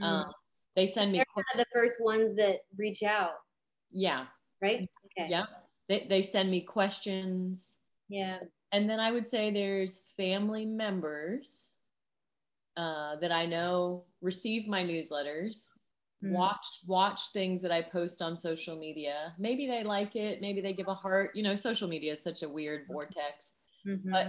Mm. 0.00 0.04
Um, 0.04 0.32
they 0.74 0.86
send 0.86 1.12
me 1.12 1.18
They're 1.18 1.64
the 1.64 1.66
first 1.72 2.02
ones 2.02 2.34
that 2.36 2.60
reach 2.76 3.02
out. 3.02 3.34
Yeah. 3.90 4.24
Right? 4.62 4.88
Okay. 5.06 5.28
Yeah. 5.30 5.46
They, 5.88 6.06
they 6.08 6.22
send 6.22 6.50
me 6.50 6.62
questions. 6.62 7.76
Yeah. 8.08 8.38
And 8.72 8.88
then 8.88 8.98
I 8.98 9.12
would 9.12 9.28
say 9.28 9.50
there's 9.50 10.04
family 10.16 10.64
members 10.64 11.74
uh, 12.76 13.16
that 13.16 13.30
I 13.30 13.46
know 13.46 14.04
receive 14.20 14.66
my 14.66 14.82
newsletters. 14.82 15.68
Watch 16.32 16.80
watch 16.86 17.20
things 17.32 17.60
that 17.60 17.72
i 17.72 17.82
post 17.82 18.22
on 18.22 18.36
social 18.36 18.76
media 18.76 19.34
maybe 19.38 19.66
they 19.66 19.82
like 19.82 20.16
it 20.16 20.40
maybe 20.40 20.60
they 20.60 20.72
give 20.72 20.88
a 20.88 20.94
heart 20.94 21.30
you 21.34 21.42
know 21.42 21.54
social 21.54 21.88
media 21.88 22.12
is 22.12 22.22
such 22.22 22.42
a 22.42 22.48
weird 22.48 22.82
mm-hmm. 22.82 22.92
vortex 22.92 23.52
mm-hmm. 23.86 24.10
but 24.10 24.28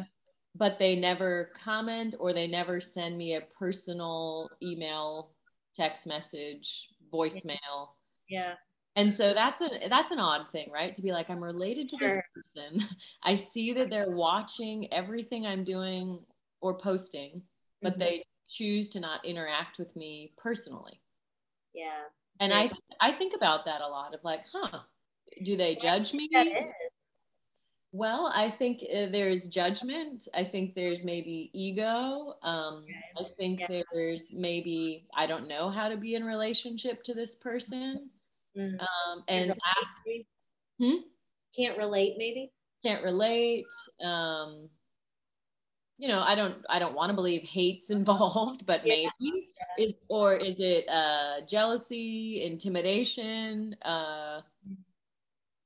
but 0.55 0.79
they 0.79 0.95
never 0.95 1.51
comment 1.61 2.15
or 2.19 2.33
they 2.33 2.47
never 2.47 2.79
send 2.79 3.17
me 3.17 3.35
a 3.35 3.41
personal 3.57 4.49
email 4.63 5.31
text 5.77 6.07
message 6.07 6.89
voicemail 7.13 7.89
yeah 8.29 8.53
and 8.95 9.13
so 9.13 9.33
that's 9.33 9.61
a 9.61 9.69
that's 9.89 10.11
an 10.11 10.19
odd 10.19 10.47
thing 10.49 10.69
right 10.73 10.95
to 10.95 11.01
be 11.01 11.11
like 11.11 11.29
i'm 11.29 11.43
related 11.43 11.87
to 11.89 11.97
sure. 11.97 12.09
this 12.09 12.21
person 12.33 12.87
i 13.23 13.35
see 13.35 13.73
that 13.73 13.89
they're 13.89 14.09
watching 14.09 14.91
everything 14.93 15.45
i'm 15.45 15.63
doing 15.63 16.19
or 16.61 16.77
posting 16.77 17.41
but 17.81 17.93
mm-hmm. 17.93 17.99
they 17.99 18.25
choose 18.49 18.89
to 18.89 18.99
not 18.99 19.23
interact 19.25 19.77
with 19.77 19.95
me 19.95 20.33
personally 20.37 21.01
yeah. 21.75 22.03
And 22.39 22.53
I 22.53 22.71
I 22.99 23.11
think 23.11 23.33
about 23.35 23.65
that 23.65 23.81
a 23.81 23.87
lot 23.87 24.13
of 24.13 24.23
like, 24.23 24.41
huh, 24.51 24.79
do 25.43 25.55
they 25.55 25.75
judge 25.75 26.13
me? 26.13 26.29
Well, 27.91 28.29
I 28.35 28.51
think 28.51 28.83
uh, 28.83 29.05
there's 29.09 29.47
judgment. 29.47 30.27
I 30.33 30.43
think 30.43 30.75
there's 30.75 31.05
maybe 31.05 31.49
ego. 31.53 32.33
Um, 32.43 32.83
I 33.17 33.23
think 33.37 33.61
yeah. 33.61 33.83
there's 33.93 34.31
maybe 34.33 35.07
I 35.15 35.27
don't 35.27 35.47
know 35.47 35.69
how 35.69 35.87
to 35.87 35.95
be 35.95 36.15
in 36.15 36.25
relationship 36.25 37.03
to 37.03 37.13
this 37.13 37.35
person. 37.35 38.09
Mm-hmm. 38.57 38.79
Um, 38.81 39.23
and 39.29 39.51
ask, 39.51 40.25
hmm? 40.77 40.95
can't 41.55 41.77
relate, 41.77 42.15
maybe 42.17 42.51
can't 42.85 43.03
relate. 43.03 43.65
Um, 44.03 44.69
you 45.97 46.07
know, 46.07 46.21
I 46.21 46.35
don't 46.35 46.55
I 46.69 46.79
don't 46.79 46.95
want 46.95 47.09
to 47.09 47.15
believe 47.15 47.43
hate's 47.43 47.89
involved, 47.89 48.65
but 48.65 48.85
yeah. 48.85 49.09
maybe 49.19 49.47
is 49.77 49.93
or 50.09 50.35
is 50.35 50.55
it 50.59 50.87
uh, 50.89 51.41
jealousy, 51.47 52.43
intimidation? 52.43 53.75
Uh, 53.83 54.41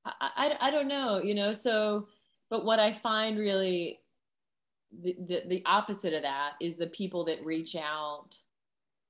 I, 0.04 0.12
I 0.36 0.56
I 0.60 0.70
don't 0.70 0.88
know, 0.88 1.18
you 1.18 1.34
know. 1.34 1.52
So, 1.52 2.08
but 2.48 2.64
what 2.64 2.78
I 2.78 2.92
find 2.92 3.38
really 3.38 4.00
the, 5.02 5.16
the, 5.26 5.42
the 5.46 5.62
opposite 5.66 6.14
of 6.14 6.22
that 6.22 6.52
is 6.60 6.76
the 6.76 6.88
people 6.88 7.24
that 7.24 7.44
reach 7.44 7.76
out. 7.76 8.36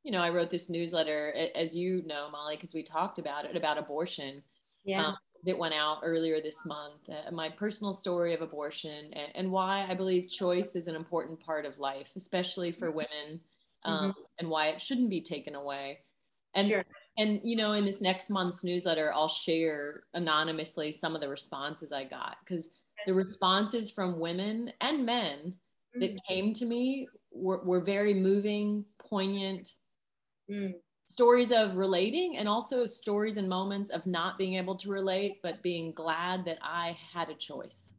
You 0.03 0.13
know, 0.13 0.21
I 0.21 0.31
wrote 0.31 0.49
this 0.49 0.71
newsletter, 0.71 1.35
as 1.55 1.77
you 1.77 2.03
know, 2.07 2.31
Molly, 2.31 2.57
because 2.57 2.73
we 2.73 2.83
talked 2.83 3.19
about 3.19 3.45
it 3.45 3.55
about 3.55 3.77
abortion. 3.77 4.43
Yeah. 4.85 5.09
Um, 5.09 5.17
that 5.45 5.59
went 5.59 5.75
out 5.75 6.01
earlier 6.03 6.41
this 6.41 6.65
month, 6.67 7.09
uh, 7.09 7.31
my 7.31 7.49
personal 7.49 7.93
story 7.93 8.35
of 8.35 8.43
abortion 8.43 9.13
and, 9.13 9.33
and, 9.35 9.51
why 9.51 9.87
I 9.89 9.95
believe 9.95 10.29
choice 10.29 10.77
is 10.77 10.87
an 10.87 10.95
important 10.95 11.41
part 11.41 11.65
of 11.65 11.79
life, 11.79 12.09
especially 12.17 12.73
for 12.73 12.91
women, 12.91 13.41
um, 13.85 14.11
mm-hmm. 14.11 14.21
and 14.39 14.51
why 14.51 14.69
it 14.69 14.81
shouldn't 14.81 15.11
be 15.11 15.21
taken 15.21 15.55
away. 15.55 16.01
And 16.55 16.69
sure. 16.69 16.85
and 17.17 17.41
you 17.43 17.57
know, 17.57 17.73
in 17.73 17.85
this 17.85 18.01
next 18.01 18.29
month's 18.29 18.65
newsletter, 18.65 19.13
I'll 19.15 19.29
share 19.29 20.05
anonymously 20.15 20.93
some 20.93 21.15
of 21.15 21.21
the 21.21 21.29
responses 21.29 21.93
I 21.93 22.05
got 22.05 22.37
because 22.45 22.71
the 23.07 23.15
responses 23.15 23.91
from 23.91 24.19
women 24.19 24.73
and 24.81 25.07
men 25.07 25.55
that 25.95 26.11
mm-hmm. 26.11 26.33
came 26.33 26.55
to 26.55 26.67
me 26.67 27.09
were, 27.33 27.63
were 27.65 27.81
very 27.81 28.15
moving, 28.15 28.85
poignant. 28.99 29.71
Mm 30.51 30.75
stories 31.11 31.51
of 31.51 31.75
relating 31.75 32.37
and 32.37 32.49
also 32.49 32.87
stories 32.87 33.37
and 33.37 33.49
moments 33.49 33.91
of 33.91 34.07
not 34.07 34.39
being 34.39 34.55
able 34.55 34.77
to 34.77 34.89
relate 34.89 35.41
but 35.43 35.61
being 35.61 35.91
glad 35.91 36.45
that 36.45 36.57
i 36.63 36.97
had 37.13 37.29
a 37.29 37.35
choice 37.35 37.91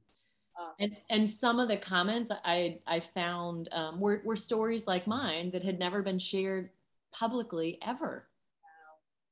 awesome. 0.58 0.74
and 0.80 0.96
and 1.10 1.30
some 1.30 1.60
of 1.60 1.68
the 1.68 1.76
comments 1.76 2.32
i 2.46 2.80
i 2.88 3.02
found 3.02 3.68
um, 3.74 4.00
were, 4.00 4.22
were 4.24 4.38
stories 4.38 4.88
like 4.88 5.08
mine 5.08 5.52
that 5.52 5.62
had 5.62 5.78
never 5.78 6.02
been 6.02 6.18
shared 6.18 6.70
publicly 7.12 7.78
ever 7.86 8.30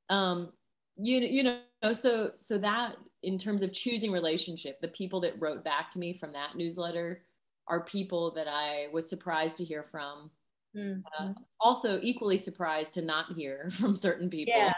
wow. 0.10 0.18
um 0.18 0.52
you, 0.98 1.20
you 1.20 1.44
know 1.44 1.94
so 1.94 2.32
so 2.36 2.58
that 2.58 2.98
in 3.24 3.38
terms 3.38 3.62
of 3.62 3.72
choosing 3.72 4.12
relationship 4.12 4.82
the 4.82 4.90
people 4.90 5.22
that 5.22 5.40
wrote 5.40 5.64
back 5.64 5.90
to 5.90 6.00
me 6.00 6.12
from 6.12 6.34
that 6.34 6.58
newsletter 6.58 7.22
are 7.70 7.86
people 7.86 8.30
that 8.32 8.48
i 8.50 8.88
was 8.92 9.08
surprised 9.08 9.56
to 9.56 9.64
hear 9.64 9.84
from 9.90 10.30
Mm-hmm. 10.78 11.02
Uh, 11.18 11.34
also, 11.60 12.00
equally 12.02 12.38
surprised 12.38 12.94
to 12.96 13.02
not 13.02 13.34
hear 13.34 13.70
from 13.80 13.96
certain 13.96 14.30
people. 14.30 14.54
Yeah, 14.56 14.74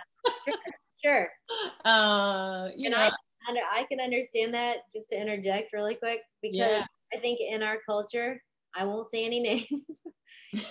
sure. 0.46 0.56
sure. 1.04 1.30
Uh, 1.84 2.70
you 2.76 2.86
and 2.86 2.94
know, 2.94 3.10
I, 3.48 3.82
I 3.82 3.86
can 3.90 4.00
understand 4.00 4.54
that. 4.54 4.78
Just 4.94 5.10
to 5.10 5.20
interject 5.20 5.74
really 5.74 5.96
quick, 5.96 6.22
because 6.42 6.58
yeah. 6.58 6.86
I 7.14 7.18
think 7.20 7.40
in 7.42 7.64
our 7.64 7.78
culture, 7.86 8.42
I 8.76 8.86
won't 8.86 9.10
say 9.10 9.26
any 9.26 9.40
names, 9.42 9.68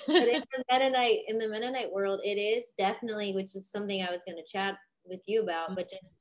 but 0.06 0.28
in 0.28 0.42
the 0.56 0.64
Mennonite 0.70 1.18
in 1.26 1.38
the 1.38 1.48
Mennonite 1.48 1.92
world, 1.92 2.20
it 2.24 2.38
is 2.38 2.72
definitely, 2.78 3.34
which 3.34 3.56
is 3.56 3.70
something 3.70 4.02
I 4.02 4.10
was 4.10 4.22
going 4.26 4.38
to 4.38 4.50
chat 4.50 4.76
with 5.04 5.22
you 5.26 5.42
about, 5.42 5.70
mm-hmm. 5.70 5.74
but 5.74 5.90
just 5.90 6.14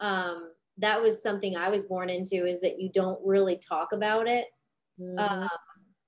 um, 0.00 0.50
that 0.78 1.00
was 1.00 1.22
something 1.22 1.56
I 1.56 1.68
was 1.68 1.84
born 1.84 2.10
into 2.10 2.46
is 2.46 2.60
that 2.60 2.80
you 2.80 2.90
don't 2.92 3.20
really 3.24 3.56
talk 3.56 3.92
about 3.92 4.26
it. 4.26 4.46
Mm-hmm. 5.00 5.18
Um, 5.18 5.48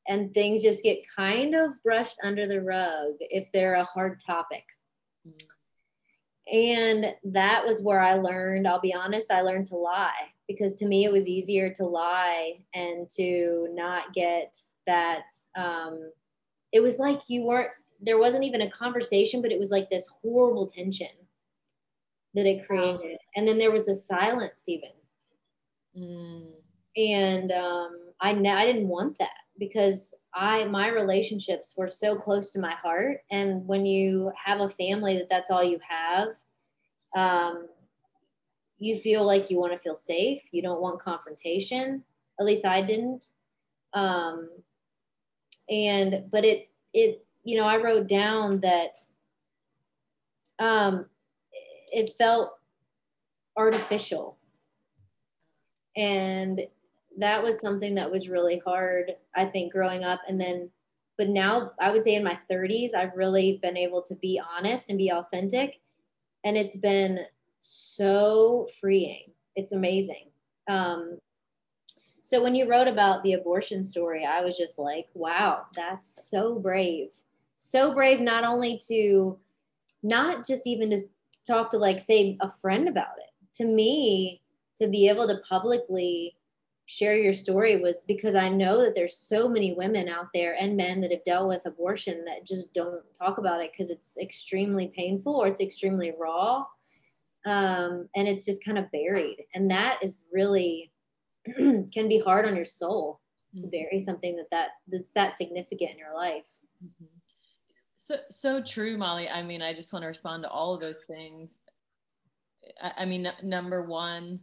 and 0.09 0.33
things 0.33 0.63
just 0.63 0.83
get 0.83 1.07
kind 1.15 1.55
of 1.55 1.71
brushed 1.83 2.17
under 2.23 2.47
the 2.47 2.63
rug 2.63 3.15
if 3.21 3.51
they're 3.53 3.75
a 3.75 3.85
hard 3.85 4.21
topic. 4.25 4.65
And 6.53 7.15
that 7.25 7.67
was 7.67 7.83
where 7.83 8.01
I 8.01 8.15
learned, 8.15 8.69
I'll 8.69 8.81
be 8.81 8.95
honest, 8.95 9.33
I 9.33 9.41
learned 9.41 9.67
to 9.69 9.77
lie 9.77 10.31
because 10.47 10.77
to 10.77 10.87
me 10.87 11.05
it 11.05 11.13
was 11.13 11.27
easier 11.27 11.71
to 11.71 11.85
lie 11.85 12.61
and 12.73 13.09
to 13.17 13.69
not 13.73 14.13
get 14.13 14.57
that. 14.87 15.25
Um, 15.57 16.13
it 16.71 16.81
was 16.81 16.99
like 16.99 17.29
you 17.29 17.43
weren't, 17.43 17.71
there 18.01 18.19
wasn't 18.19 18.45
even 18.45 18.61
a 18.61 18.71
conversation, 18.71 19.43
but 19.43 19.51
it 19.51 19.59
was 19.59 19.71
like 19.71 19.91
this 19.91 20.07
horrible 20.23 20.67
tension 20.67 21.09
that 22.35 22.47
it 22.47 22.67
created. 22.67 23.01
Wow. 23.01 23.19
And 23.35 23.49
then 23.49 23.59
there 23.59 23.73
was 23.73 23.89
a 23.89 23.95
silence 23.95 24.69
even. 24.69 24.91
Mm. 25.99 26.47
And 26.97 27.51
um, 27.51 27.99
I, 28.21 28.31
I 28.31 28.67
didn't 28.67 28.89
want 28.89 29.19
that 29.19 29.31
because 29.59 30.15
I 30.35 30.65
my 30.67 30.89
relationships 30.89 31.75
were 31.77 31.87
so 31.87 32.17
close 32.17 32.53
to 32.53 32.61
my 32.61 32.73
heart, 32.73 33.19
and 33.31 33.67
when 33.67 33.87
you 33.87 34.33
have 34.43 34.61
a 34.61 34.69
family 34.69 35.17
that 35.19 35.29
that's 35.29 35.51
all 35.51 35.65
you 35.65 35.79
have, 35.89 36.29
um, 37.17 37.69
you 38.79 38.99
feel 38.99 39.25
like 39.25 39.51
you 39.51 39.59
want 39.59 39.73
to 39.73 39.79
feel 39.79 39.95
safe. 39.95 40.43
You 40.53 40.63
don't 40.63 40.81
want 40.81 41.01
confrontation. 41.01 42.05
At 42.39 42.47
least 42.47 42.65
I 42.67 42.83
didn't. 42.83 43.27
Um, 43.95 44.49
and 45.71 46.25
but 46.31 46.45
it 46.45 46.69
it 46.93 47.25
you 47.45 47.57
know 47.57 47.67
I 47.67 47.77
wrote 47.77 48.09
down 48.09 48.61
that 48.61 48.97
um, 50.59 51.07
it 51.93 52.11
felt 52.19 52.53
artificial 53.57 54.37
and 55.97 56.61
that 57.17 57.43
was 57.43 57.61
something 57.61 57.95
that 57.95 58.11
was 58.11 58.29
really 58.29 58.59
hard, 58.59 59.13
I 59.35 59.45
think, 59.45 59.73
growing 59.73 60.05
up. 60.05 60.21
And 60.29 60.41
then, 60.41 60.71
but 61.17 61.29
now 61.29 61.73
I 61.81 61.91
would 61.91 62.05
say 62.05 62.15
in 62.15 62.25
my 62.25 62.39
30s, 62.51 62.95
I've 62.95 63.15
really 63.15 63.59
been 63.63 63.77
able 63.77 64.03
to 64.03 64.15
be 64.17 64.41
honest 64.57 64.89
and 64.89 64.99
be 64.99 65.11
authentic. 65.11 65.81
And 66.45 66.57
it's 66.57 66.77
been 66.77 67.21
so 67.61 68.69
freeing. 68.81 69.31
It's 69.55 69.73
amazing. 69.73 70.29
Um, 70.69 71.19
so 72.23 72.43
when 72.43 72.55
you 72.55 72.69
wrote 72.69 72.89
about 72.89 73.23
the 73.23 73.35
abortion 73.35 73.83
story, 73.83 74.25
I 74.25 74.43
was 74.43 74.57
just 74.59 74.79
like, 74.79 75.07
wow, 75.15 75.67
that's 75.75 76.29
so 76.29 76.59
brave. 76.59 77.11
So 77.57 77.95
brave, 77.95 78.21
not 78.21 78.45
only 78.45 78.81
to, 78.89 79.39
not 80.03 80.47
just 80.47 80.67
even 80.67 80.91
to 80.91 81.01
talk 81.47 81.71
to, 81.71 81.79
like, 81.79 82.01
say, 82.01 82.37
a 82.41 82.51
friend 82.51 82.89
about 82.89 83.19
it. 83.19 83.31
To 83.63 83.65
me, 83.65 84.43
to 84.79 84.89
be 84.89 85.09
able 85.09 85.27
to 85.27 85.39
publicly 85.49 86.36
share 86.87 87.17
your 87.17 87.35
story 87.35 87.81
was 87.81 88.05
because 88.07 88.37
I 88.37 88.49
know 88.49 88.81
that 88.81 88.95
there's 88.95 89.19
so 89.19 89.49
many 89.49 89.75
women 89.75 90.09
out 90.09 90.29
there 90.33 90.57
and 90.59 90.77
men 90.77 91.01
that 91.01 91.11
have 91.11 91.25
dealt 91.25 91.49
with 91.49 91.67
abortion 91.67 92.25
that 92.27 92.47
just 92.47 92.73
don't 92.73 93.03
talk 93.13 93.39
about 93.39 93.61
it 93.61 93.73
because 93.73 93.91
it's 93.91 94.17
extremely 94.17 94.93
painful 94.97 95.35
or 95.35 95.49
it's 95.49 95.61
extremely 95.61 96.15
raw. 96.19 96.65
Um, 97.45 98.09
and 98.15 98.29
it's 98.29 98.45
just 98.45 98.65
kind 98.65 98.79
of 98.79 98.91
buried. 98.93 99.45
And 99.55 99.71
that 99.71 99.99
is 100.01 100.23
really 100.33 100.93
can 101.45 102.09
be 102.09 102.21
hard 102.21 102.47
on 102.47 102.57
your 102.57 102.65
soul 102.65 103.21
mm-hmm. 103.55 103.65
to 103.65 103.69
bury 103.71 104.01
something 104.01 104.37
that, 104.37 104.51
that 104.53 104.69
that's 104.89 105.13
that 105.13 105.37
significant 105.37 105.93
in 105.93 105.99
your 105.99 106.15
life. 106.15 106.49
Mm-hmm. 106.85 107.07
So 107.97 108.17
so 108.31 108.63
true, 108.63 108.97
Molly. 108.97 109.29
I 109.29 109.43
mean, 109.43 109.63
I 109.63 109.75
just 109.75 109.93
want 109.93 110.05
to 110.05 110.09
respond 110.09 110.45
to 110.45 110.51
all 110.51 110.75
of 110.75 110.81
those 110.81 111.05
things. 111.05 111.59
I, 112.81 112.93
I 112.99 113.05
mean, 113.05 113.27
n- 113.27 113.35
number 113.43 113.83
one, 113.83 114.41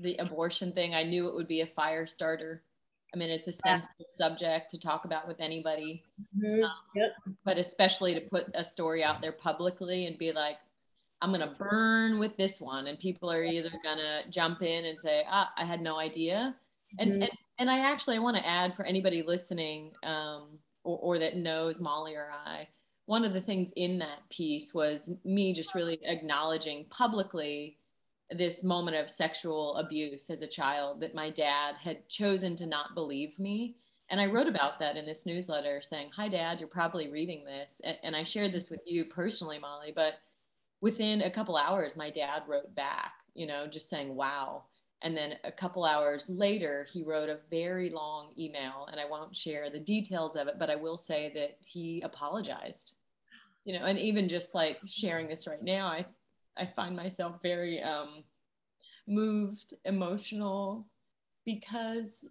the 0.00 0.16
abortion 0.16 0.72
thing, 0.72 0.94
I 0.94 1.02
knew 1.02 1.28
it 1.28 1.34
would 1.34 1.48
be 1.48 1.60
a 1.60 1.66
fire 1.66 2.06
starter. 2.06 2.62
I 3.14 3.18
mean, 3.18 3.30
it's 3.30 3.48
a 3.48 3.52
sensitive 3.52 4.06
subject 4.08 4.70
to 4.70 4.78
talk 4.78 5.04
about 5.04 5.26
with 5.26 5.40
anybody, 5.40 6.04
mm-hmm. 6.38 6.64
um, 6.64 6.70
yep. 6.94 7.10
but 7.44 7.58
especially 7.58 8.14
to 8.14 8.20
put 8.20 8.46
a 8.54 8.62
story 8.62 9.02
out 9.02 9.20
there 9.20 9.32
publicly 9.32 10.06
and 10.06 10.16
be 10.16 10.32
like, 10.32 10.58
I'm 11.20 11.32
going 11.32 11.46
to 11.46 11.54
burn 11.56 12.18
with 12.18 12.36
this 12.36 12.60
one. 12.60 12.86
And 12.86 12.98
people 12.98 13.30
are 13.30 13.42
either 13.42 13.70
going 13.82 13.98
to 13.98 14.22
jump 14.30 14.62
in 14.62 14.86
and 14.86 14.98
say, 14.98 15.24
ah, 15.28 15.50
I 15.56 15.64
had 15.64 15.82
no 15.82 15.98
idea. 15.98 16.54
And, 16.98 17.12
mm-hmm. 17.12 17.22
and, 17.22 17.30
and 17.58 17.70
I 17.70 17.80
actually 17.80 18.16
I 18.16 18.20
want 18.20 18.36
to 18.36 18.48
add 18.48 18.74
for 18.74 18.84
anybody 18.84 19.22
listening 19.22 19.92
um, 20.02 20.58
or, 20.84 20.98
or 20.98 21.18
that 21.18 21.36
knows 21.36 21.80
Molly 21.80 22.14
or 22.14 22.30
I, 22.32 22.68
one 23.06 23.24
of 23.24 23.32
the 23.32 23.40
things 23.40 23.72
in 23.76 23.98
that 23.98 24.20
piece 24.30 24.72
was 24.72 25.10
me 25.24 25.52
just 25.52 25.74
really 25.74 25.98
acknowledging 26.04 26.86
publicly 26.90 27.76
this 28.36 28.62
moment 28.62 28.96
of 28.96 29.10
sexual 29.10 29.76
abuse 29.76 30.30
as 30.30 30.42
a 30.42 30.46
child 30.46 31.00
that 31.00 31.14
my 31.14 31.30
dad 31.30 31.76
had 31.76 32.08
chosen 32.08 32.54
to 32.56 32.66
not 32.66 32.94
believe 32.94 33.38
me. 33.38 33.76
And 34.08 34.20
I 34.20 34.26
wrote 34.26 34.48
about 34.48 34.78
that 34.80 34.96
in 34.96 35.06
this 35.06 35.26
newsletter 35.26 35.80
saying, 35.82 36.10
Hi, 36.16 36.28
dad, 36.28 36.60
you're 36.60 36.68
probably 36.68 37.08
reading 37.08 37.44
this. 37.44 37.80
And, 38.02 38.14
I 38.14 38.22
shared 38.24 38.52
this 38.52 38.70
with 38.70 38.80
you 38.86 39.04
personally, 39.04 39.58
Molly, 39.58 39.92
but 39.94 40.14
within 40.80 41.22
a 41.22 41.30
couple 41.30 41.56
hours, 41.56 41.96
my 41.96 42.10
dad 42.10 42.42
wrote 42.46 42.74
back, 42.74 43.14
you 43.34 43.46
know, 43.46 43.66
just 43.66 43.88
saying, 43.88 44.14
Wow. 44.14 44.64
And 45.02 45.16
then 45.16 45.36
a 45.44 45.52
couple 45.52 45.84
hours 45.84 46.28
later, 46.28 46.86
he 46.92 47.02
wrote 47.02 47.30
a 47.30 47.38
very 47.50 47.88
long 47.88 48.32
email, 48.38 48.86
and 48.90 49.00
I 49.00 49.06
won't 49.08 49.34
share 49.34 49.70
the 49.70 49.80
details 49.80 50.36
of 50.36 50.46
it, 50.46 50.56
but 50.58 50.68
I 50.68 50.76
will 50.76 50.98
say 50.98 51.32
that 51.34 51.56
he 51.60 52.02
apologized. 52.02 52.94
You 53.64 53.78
know, 53.78 53.86
and 53.86 53.98
even 53.98 54.28
just 54.28 54.54
like 54.54 54.78
sharing 54.86 55.26
this 55.26 55.46
right 55.46 55.62
now, 55.62 55.86
I 55.86 56.04
I 56.60 56.66
find 56.66 56.94
myself 56.94 57.36
very 57.42 57.82
um, 57.82 58.22
moved, 59.06 59.74
emotional, 59.84 60.86
because 61.44 62.24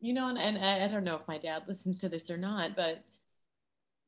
you 0.00 0.12
know, 0.12 0.28
and, 0.28 0.38
and 0.38 0.58
I, 0.58 0.84
I 0.84 0.88
don't 0.88 1.04
know 1.04 1.16
if 1.16 1.26
my 1.26 1.38
dad 1.38 1.62
listens 1.66 2.00
to 2.00 2.08
this 2.08 2.30
or 2.30 2.36
not, 2.36 2.76
but 2.76 3.04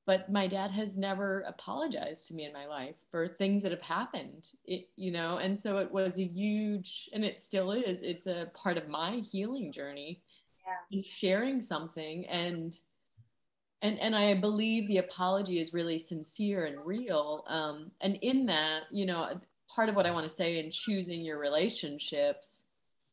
but 0.07 0.31
my 0.31 0.47
dad 0.47 0.71
has 0.71 0.97
never 0.97 1.41
apologized 1.49 2.27
to 2.27 2.35
me 2.35 2.45
in 2.45 2.53
my 2.53 2.67
life 2.67 2.95
for 3.11 3.27
things 3.27 3.61
that 3.63 3.73
have 3.73 3.83
happened 3.83 4.53
it, 4.65 4.89
you 4.97 5.11
know 5.11 5.39
and 5.39 5.59
so 5.59 5.79
it 5.79 5.91
was 5.91 6.19
a 6.19 6.25
huge 6.25 7.11
and 7.13 7.25
it 7.25 7.39
still 7.39 7.73
is 7.73 8.03
it's 8.03 8.27
a 8.27 8.51
part 8.55 8.79
of 8.79 8.89
my 8.89 9.17
healing 9.31 9.71
journey 9.71 10.23
yeah. 10.91 11.03
sharing 11.05 11.61
something 11.61 12.25
and 12.27 12.79
and 13.83 13.99
and 13.99 14.17
i 14.17 14.33
believe 14.33 14.87
the 14.87 14.99
apology 14.99 15.59
is 15.59 15.75
really 15.75 15.99
sincere 15.99 16.65
and 16.65 16.79
real 16.87 17.45
um, 17.49 17.91
and 18.01 18.17
in 18.23 18.47
that 18.47 18.85
you 18.91 19.05
know 19.07 19.29
part 19.69 19.89
of 19.89 19.97
what 19.97 20.07
I 20.07 20.11
want 20.11 20.29
to 20.29 20.35
say 20.35 20.59
in 20.59 20.71
choosing 20.71 21.21
your 21.21 21.39
relationships 21.39 22.63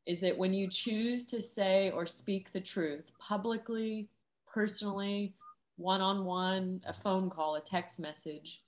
is 0.05 0.19
that 0.19 0.37
when 0.37 0.53
you 0.53 0.67
choose 0.67 1.25
to 1.27 1.41
say 1.41 1.91
or 1.91 2.05
speak 2.05 2.51
the 2.51 2.61
truth 2.61 3.11
publicly, 3.19 4.09
personally, 4.45 5.33
one 5.77 6.01
on 6.01 6.25
one, 6.25 6.81
a 6.85 6.93
phone 6.93 7.29
call, 7.29 7.55
a 7.55 7.61
text 7.61 7.99
message, 7.99 8.61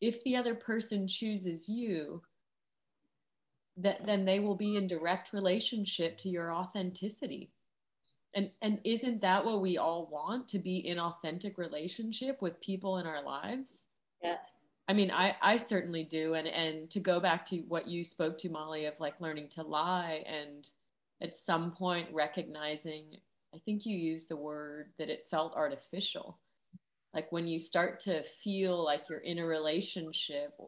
if 0.00 0.22
the 0.24 0.36
other 0.36 0.54
person 0.54 1.06
chooses 1.06 1.68
you, 1.68 2.22
that 3.76 4.04
then 4.04 4.24
they 4.24 4.40
will 4.40 4.56
be 4.56 4.76
in 4.76 4.86
direct 4.86 5.32
relationship 5.32 6.16
to 6.18 6.28
your 6.28 6.52
authenticity. 6.52 7.50
And 8.34 8.50
and 8.62 8.80
isn't 8.84 9.20
that 9.20 9.44
what 9.44 9.60
we 9.60 9.78
all 9.78 10.08
want 10.10 10.48
to 10.48 10.58
be 10.58 10.78
in 10.78 10.98
authentic 10.98 11.58
relationship 11.58 12.40
with 12.42 12.60
people 12.60 12.98
in 12.98 13.06
our 13.06 13.22
lives? 13.22 13.86
Yes. 14.22 14.66
I 14.88 14.92
mean, 14.92 15.10
I, 15.10 15.36
I 15.40 15.56
certainly 15.56 16.04
do. 16.04 16.34
And, 16.34 16.46
and 16.48 16.90
to 16.90 17.00
go 17.00 17.20
back 17.20 17.46
to 17.46 17.58
what 17.68 17.86
you 17.86 18.04
spoke 18.04 18.38
to, 18.38 18.48
Molly, 18.48 18.86
of 18.86 18.94
like 18.98 19.20
learning 19.20 19.48
to 19.50 19.62
lie 19.62 20.24
and 20.26 20.68
at 21.22 21.36
some 21.36 21.72
point 21.72 22.08
recognizing, 22.12 23.04
I 23.54 23.58
think 23.58 23.86
you 23.86 23.96
used 23.96 24.28
the 24.28 24.36
word 24.36 24.90
that 24.98 25.08
it 25.08 25.26
felt 25.30 25.54
artificial. 25.54 26.38
Like 27.14 27.30
when 27.30 27.46
you 27.46 27.58
start 27.58 28.00
to 28.00 28.22
feel 28.22 28.82
like 28.82 29.08
you're 29.08 29.18
in 29.18 29.38
a 29.38 29.46
relationship 29.46 30.58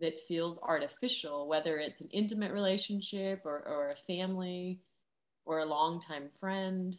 that 0.00 0.20
feels 0.20 0.58
artificial, 0.62 1.48
whether 1.48 1.78
it's 1.78 2.00
an 2.00 2.08
intimate 2.12 2.52
relationship 2.52 3.42
or, 3.44 3.62
or 3.66 3.90
a 3.90 3.96
family 3.96 4.80
or 5.44 5.58
a 5.58 5.64
longtime 5.64 6.30
friend, 6.38 6.96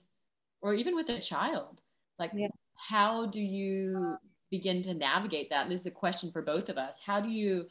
or 0.62 0.74
even 0.74 0.96
with 0.96 1.10
a 1.10 1.20
child, 1.20 1.82
like 2.18 2.32
yeah. 2.36 2.48
how 2.76 3.26
do 3.28 3.40
you 3.40 4.18
begin 4.52 4.82
to 4.84 4.94
navigate 4.94 5.50
that? 5.50 5.64
And 5.64 5.72
this 5.72 5.82
is 5.82 5.88
a 5.88 5.92
question 5.92 6.32
for 6.32 6.42
both 6.42 6.70
of 6.70 6.78
us. 6.78 7.00
How 7.06 7.20
do 7.20 7.30
you 7.30 7.68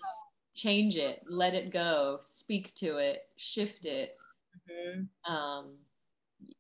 change 0.55 0.97
it, 0.97 1.23
let 1.29 1.55
it 1.55 1.73
go, 1.73 2.19
speak 2.21 2.75
to 2.77 2.97
it, 2.99 3.23
shift 3.37 3.85
it? 3.85 4.17
Mm-hmm. 4.71 5.33
Um, 5.33 5.77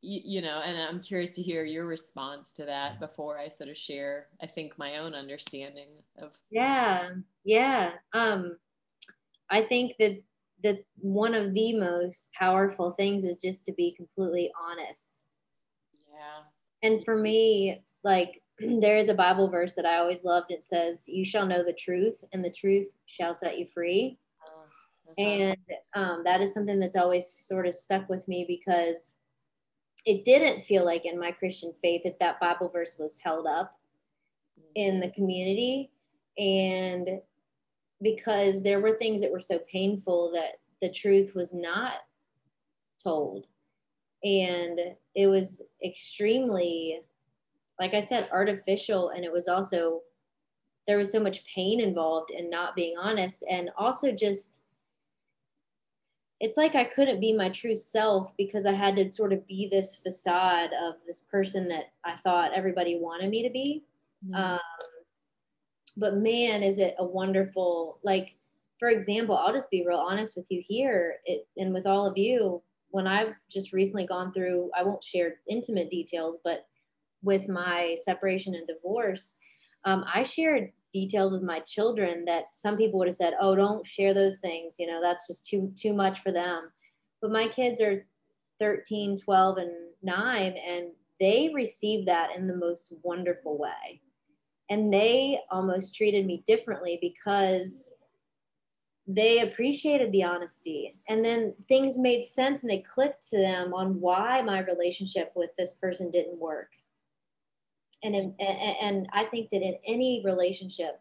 you, 0.00 0.20
you 0.24 0.42
know, 0.42 0.60
and 0.64 0.76
I'm 0.76 1.00
curious 1.00 1.32
to 1.32 1.42
hear 1.42 1.64
your 1.64 1.86
response 1.86 2.52
to 2.54 2.64
that 2.64 3.00
before 3.00 3.38
I 3.38 3.48
sort 3.48 3.70
of 3.70 3.76
share, 3.76 4.26
I 4.42 4.46
think, 4.46 4.78
my 4.78 4.98
own 4.98 5.14
understanding 5.14 5.88
of. 6.20 6.32
Yeah, 6.50 7.10
yeah. 7.44 7.92
Um, 8.12 8.56
I 9.50 9.62
think 9.62 9.94
that 9.98 10.22
that 10.64 10.84
one 10.96 11.34
of 11.34 11.54
the 11.54 11.78
most 11.78 12.30
powerful 12.32 12.90
things 12.92 13.24
is 13.24 13.36
just 13.36 13.64
to 13.64 13.72
be 13.72 13.94
completely 13.96 14.50
honest. 14.68 15.22
Yeah. 16.12 16.88
And 16.88 17.04
for 17.04 17.16
me, 17.16 17.84
like 18.02 18.42
there 18.80 18.98
is 18.98 19.08
a 19.08 19.14
Bible 19.14 19.48
verse 19.48 19.74
that 19.74 19.86
I 19.86 19.98
always 19.98 20.24
loved. 20.24 20.50
It 20.50 20.64
says, 20.64 21.04
You 21.06 21.24
shall 21.24 21.46
know 21.46 21.64
the 21.64 21.72
truth, 21.72 22.24
and 22.32 22.44
the 22.44 22.50
truth 22.50 22.92
shall 23.06 23.34
set 23.34 23.58
you 23.58 23.66
free. 23.66 24.18
Uh-huh. 24.44 25.14
And 25.18 25.56
um, 25.94 26.22
that 26.24 26.40
is 26.40 26.54
something 26.54 26.80
that's 26.80 26.96
always 26.96 27.28
sort 27.28 27.66
of 27.66 27.74
stuck 27.74 28.08
with 28.08 28.26
me 28.28 28.44
because 28.46 29.16
it 30.04 30.24
didn't 30.24 30.64
feel 30.64 30.84
like 30.84 31.04
in 31.04 31.18
my 31.18 31.32
Christian 31.32 31.72
faith 31.82 32.02
that 32.04 32.18
that 32.20 32.40
Bible 32.40 32.68
verse 32.68 32.96
was 32.98 33.18
held 33.22 33.46
up 33.46 33.78
in 34.74 35.00
the 35.00 35.10
community. 35.10 35.90
And 36.38 37.20
because 38.00 38.62
there 38.62 38.80
were 38.80 38.96
things 38.96 39.20
that 39.20 39.32
were 39.32 39.40
so 39.40 39.60
painful 39.70 40.32
that 40.34 40.60
the 40.80 40.90
truth 40.90 41.34
was 41.34 41.52
not 41.52 41.94
told. 43.02 43.46
And 44.22 44.78
it 45.14 45.26
was 45.26 45.62
extremely, 45.84 47.00
like 47.80 47.94
I 47.94 48.00
said, 48.00 48.28
artificial. 48.32 49.10
And 49.10 49.24
it 49.24 49.32
was 49.32 49.48
also, 49.48 50.02
there 50.86 50.98
was 50.98 51.12
so 51.12 51.20
much 51.20 51.44
pain 51.44 51.80
involved 51.80 52.30
in 52.30 52.50
not 52.50 52.74
being 52.74 52.96
honest. 52.98 53.44
And 53.50 53.70
also 53.76 54.12
just, 54.12 54.60
it's 56.40 56.56
like 56.56 56.76
I 56.76 56.84
couldn't 56.84 57.20
be 57.20 57.32
my 57.32 57.48
true 57.48 57.74
self 57.74 58.32
because 58.36 58.64
I 58.64 58.72
had 58.72 58.94
to 58.96 59.08
sort 59.10 59.32
of 59.32 59.46
be 59.46 59.68
this 59.68 59.96
facade 59.96 60.70
of 60.80 60.94
this 61.06 61.22
person 61.30 61.68
that 61.68 61.86
I 62.04 62.16
thought 62.16 62.52
everybody 62.54 62.96
wanted 63.00 63.30
me 63.30 63.42
to 63.42 63.50
be. 63.50 63.82
Mm-hmm. 64.24 64.34
Um, 64.34 64.60
but 65.96 66.18
man, 66.18 66.62
is 66.62 66.78
it 66.78 66.94
a 66.98 67.04
wonderful, 67.04 67.98
like, 68.04 68.36
for 68.78 68.88
example, 68.88 69.36
I'll 69.36 69.52
just 69.52 69.72
be 69.72 69.84
real 69.84 69.98
honest 69.98 70.36
with 70.36 70.46
you 70.48 70.62
here 70.64 71.16
it, 71.24 71.48
and 71.56 71.74
with 71.74 71.86
all 71.86 72.06
of 72.06 72.16
you. 72.16 72.62
When 72.90 73.08
I've 73.08 73.34
just 73.50 73.72
recently 73.72 74.06
gone 74.06 74.32
through, 74.32 74.70
I 74.78 74.84
won't 74.84 75.02
share 75.04 75.40
intimate 75.46 75.90
details, 75.90 76.38
but 76.42 76.67
with 77.22 77.48
my 77.48 77.96
separation 78.04 78.54
and 78.54 78.66
divorce, 78.66 79.36
um, 79.84 80.04
I 80.12 80.22
shared 80.22 80.72
details 80.92 81.32
with 81.32 81.42
my 81.42 81.60
children 81.60 82.24
that 82.24 82.46
some 82.52 82.76
people 82.76 82.98
would 82.98 83.08
have 83.08 83.14
said, 83.14 83.34
"Oh, 83.40 83.54
don't 83.54 83.86
share 83.86 84.14
those 84.14 84.38
things. 84.38 84.76
You 84.78 84.86
know, 84.86 85.00
that's 85.00 85.26
just 85.26 85.46
too 85.46 85.72
too 85.76 85.92
much 85.92 86.20
for 86.20 86.32
them." 86.32 86.72
But 87.20 87.32
my 87.32 87.48
kids 87.48 87.80
are 87.80 88.06
13, 88.58 89.16
12 89.16 89.58
and 89.58 89.72
9 90.02 90.52
and 90.52 90.92
they 91.20 91.50
received 91.54 92.06
that 92.08 92.34
in 92.36 92.46
the 92.46 92.56
most 92.56 92.92
wonderful 93.02 93.58
way. 93.58 94.00
And 94.70 94.92
they 94.92 95.40
almost 95.50 95.94
treated 95.94 96.26
me 96.26 96.44
differently 96.46 96.98
because 97.00 97.90
they 99.06 99.40
appreciated 99.40 100.12
the 100.12 100.22
honesty 100.22 100.92
and 101.08 101.24
then 101.24 101.54
things 101.66 101.96
made 101.96 102.24
sense 102.24 102.60
and 102.60 102.70
they 102.70 102.82
clicked 102.82 103.26
to 103.30 103.38
them 103.38 103.72
on 103.72 103.98
why 104.00 104.42
my 104.42 104.60
relationship 104.60 105.32
with 105.34 105.50
this 105.56 105.72
person 105.72 106.10
didn't 106.10 106.38
work 106.38 106.68
and 108.02 108.14
in, 108.14 108.34
and 108.38 109.08
I 109.12 109.24
think 109.24 109.50
that 109.50 109.62
in 109.62 109.76
any 109.86 110.22
relationship, 110.24 111.00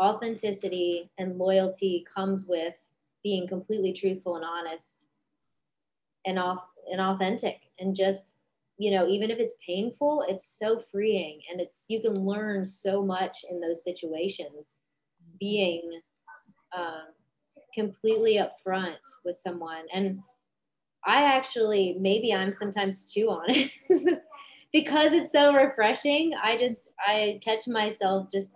authenticity 0.00 1.10
and 1.18 1.38
loyalty 1.38 2.04
comes 2.12 2.46
with 2.46 2.80
being 3.22 3.48
completely 3.48 3.92
truthful 3.92 4.36
and 4.36 4.44
honest 4.44 5.08
and 6.24 6.38
off 6.38 6.64
and 6.90 7.00
authentic. 7.00 7.60
And 7.78 7.94
just 7.94 8.34
you 8.78 8.90
know 8.90 9.06
even 9.08 9.30
if 9.30 9.38
it's 9.38 9.54
painful 9.64 10.24
it's 10.28 10.46
so 10.46 10.80
freeing. 10.92 11.40
And 11.50 11.60
it's 11.60 11.84
you 11.88 12.00
can 12.00 12.14
learn 12.14 12.64
so 12.64 13.02
much 13.02 13.44
in 13.50 13.60
those 13.60 13.82
situations 13.82 14.78
being 15.40 16.00
um, 16.76 17.08
completely 17.74 18.38
upfront 18.38 18.96
with 19.24 19.36
someone. 19.36 19.84
And 19.92 20.20
i 21.06 21.22
actually 21.22 21.96
maybe 22.00 22.34
i'm 22.34 22.52
sometimes 22.52 23.10
too 23.12 23.30
honest 23.30 23.78
because 24.76 25.14
it's 25.14 25.32
so 25.32 25.54
refreshing, 25.54 26.34
I 26.34 26.58
just 26.58 26.92
I 26.98 27.40
catch 27.42 27.66
myself 27.66 28.30
just 28.30 28.54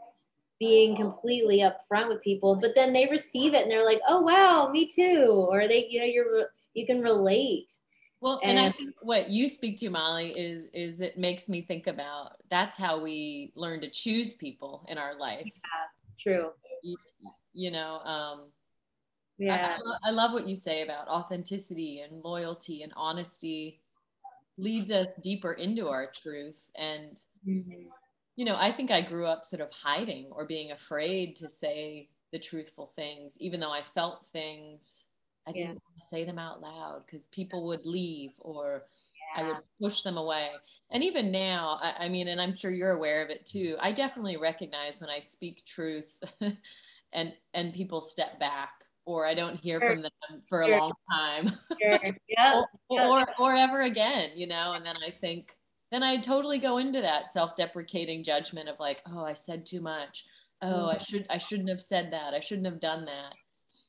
being 0.59 0.95
completely 0.95 1.61
upfront 1.61 2.09
with 2.09 2.23
people, 2.23 2.57
but 2.57 2.75
then 2.75 2.93
they 2.93 3.07
receive 3.07 3.55
it 3.55 3.63
and 3.63 3.71
they're 3.71 3.85
like, 3.85 4.03
"Oh 4.07 4.21
wow, 4.21 4.69
me 4.71 4.87
too," 4.87 5.47
or 5.51 5.67
they, 5.67 5.87
you 5.89 6.01
know, 6.01 6.05
you're 6.05 6.51
you 6.75 6.85
can 6.85 7.01
relate. 7.01 7.73
Well, 8.21 8.39
and, 8.43 8.59
and 8.59 8.69
I 8.69 8.73
think 8.73 8.95
what 9.01 9.31
you 9.31 9.49
speak 9.49 9.79
to, 9.81 9.89
Molly, 9.89 10.33
is 10.39 10.69
is 10.75 11.01
it 11.01 11.17
makes 11.17 11.49
me 11.49 11.63
think 11.63 11.87
about 11.87 12.33
that's 12.51 12.77
how 12.77 13.01
we 13.01 13.53
learn 13.57 13.81
to 13.81 13.91
choose 13.91 14.35
people 14.35 14.85
in 14.91 14.99
our 14.99 15.19
life. 15.19 15.47
Yeah, 15.47 16.33
true. 16.35 16.51
You, 16.83 16.99
you 17.55 17.71
know, 17.71 18.01
um, 18.01 18.41
yeah, 19.39 19.79
I, 20.05 20.09
I 20.09 20.11
love 20.11 20.33
what 20.33 20.47
you 20.47 20.55
say 20.55 20.83
about 20.83 21.09
authenticity 21.09 22.01
and 22.01 22.23
loyalty 22.23 22.83
and 22.83 22.93
honesty 22.95 23.80
leads 24.61 24.91
us 24.91 25.17
deeper 25.17 25.53
into 25.55 25.89
our 25.89 26.07
truth 26.07 26.71
and 26.77 27.21
mm-hmm. 27.47 27.89
you 28.37 28.45
know 28.45 28.57
i 28.59 28.71
think 28.71 28.91
i 28.91 29.01
grew 29.01 29.27
up 29.27 29.45
sort 29.45 29.61
of 29.61 29.71
hiding 29.73 30.27
or 30.31 30.45
being 30.45 30.73
afraid 30.73 31.35
to 31.37 31.49
say 31.49 32.09
the 32.33 32.39
truthful 32.39 32.87
things 32.87 33.37
even 33.39 33.59
though 33.59 33.73
i 33.73 33.81
felt 33.95 34.27
things 34.33 35.05
i 35.47 35.53
didn't 35.53 35.81
yeah. 35.97 36.03
say 36.05 36.25
them 36.25 36.39
out 36.39 36.61
loud 36.61 37.03
because 37.07 37.27
people 37.29 37.67
would 37.67 37.85
leave 37.87 38.33
or 38.39 38.85
yeah. 39.37 39.43
i 39.43 39.47
would 39.47 39.59
push 39.81 40.03
them 40.03 40.17
away 40.17 40.51
and 40.91 41.03
even 41.03 41.31
now 41.31 41.79
I, 41.81 42.05
I 42.05 42.09
mean 42.09 42.29
and 42.29 42.41
i'm 42.41 42.55
sure 42.55 42.71
you're 42.71 42.93
aware 42.93 43.23
of 43.23 43.31
it 43.31 43.47
too 43.47 43.77
i 43.81 43.93
definitely 43.93 44.37
recognize 44.37 45.01
when 45.01 45.11
i 45.11 45.21
speak 45.21 45.65
truth 45.65 46.19
and 47.13 47.33
and 47.55 47.73
people 47.73 48.01
step 48.01 48.39
back 48.39 48.80
or 49.15 49.27
I 49.27 49.35
don't 49.35 49.57
hear 49.57 49.81
sure. 49.81 49.91
from 49.91 50.01
them 50.01 50.43
for 50.49 50.63
a 50.63 50.69
long 50.69 50.93
time. 51.11 51.53
Sure. 51.81 51.99
Yeah. 52.29 52.63
or, 52.89 53.21
or, 53.21 53.27
or 53.39 53.55
ever 53.55 53.83
again, 53.83 54.31
you 54.35 54.47
know, 54.47 54.73
and 54.73 54.85
then 54.85 54.97
I 54.97 55.11
think 55.11 55.57
then 55.91 56.03
I 56.03 56.19
totally 56.19 56.59
go 56.59 56.79
into 56.79 57.01
that 57.01 57.33
self-deprecating 57.33 58.23
judgment 58.23 58.69
of 58.69 58.79
like, 58.79 59.03
oh, 59.11 59.25
I 59.25 59.35
said 59.35 59.67
too 59.67 59.81
much. 59.81 60.25
Oh, 60.63 60.67
mm-hmm. 60.67 60.97
I 60.97 60.99
should 60.99 61.27
I 61.31 61.39
shouldn't 61.39 61.69
have 61.69 61.83
said 61.83 62.13
that. 62.13 62.35
I 62.35 62.41
shouldn't 62.41 62.67
have 62.67 62.81
done 62.81 63.05
that. 63.07 63.35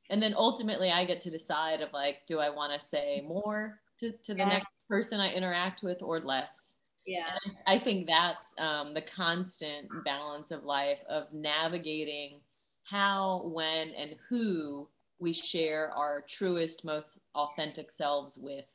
And 0.09 0.21
then 0.21 0.33
ultimately 0.35 0.91
I 0.91 1.05
get 1.05 1.21
to 1.21 1.31
decide 1.31 1.81
of 1.81 1.93
like, 1.93 2.17
do 2.27 2.39
I 2.39 2.49
want 2.49 2.73
to 2.73 2.85
say 2.85 3.23
more 3.25 3.79
to, 3.99 4.11
to 4.11 4.33
the 4.33 4.39
yeah. 4.39 4.49
next 4.49 4.67
person 4.89 5.19
I 5.19 5.31
interact 5.31 5.83
with 5.83 6.01
or 6.01 6.19
less? 6.19 6.75
Yeah. 7.05 7.27
And 7.45 7.55
I 7.65 7.79
think 7.79 8.07
that's 8.07 8.53
um, 8.59 8.93
the 8.93 9.01
constant 9.01 9.87
balance 10.03 10.51
of 10.51 10.63
life 10.63 10.99
of 11.09 11.31
navigating 11.33 12.41
how, 12.83 13.43
when, 13.45 13.89
and 13.91 14.15
who 14.29 14.87
we 15.21 15.31
share 15.31 15.91
our 15.95 16.21
truest, 16.27 16.83
most 16.83 17.19
authentic 17.35 17.91
selves 17.91 18.37
with. 18.37 18.65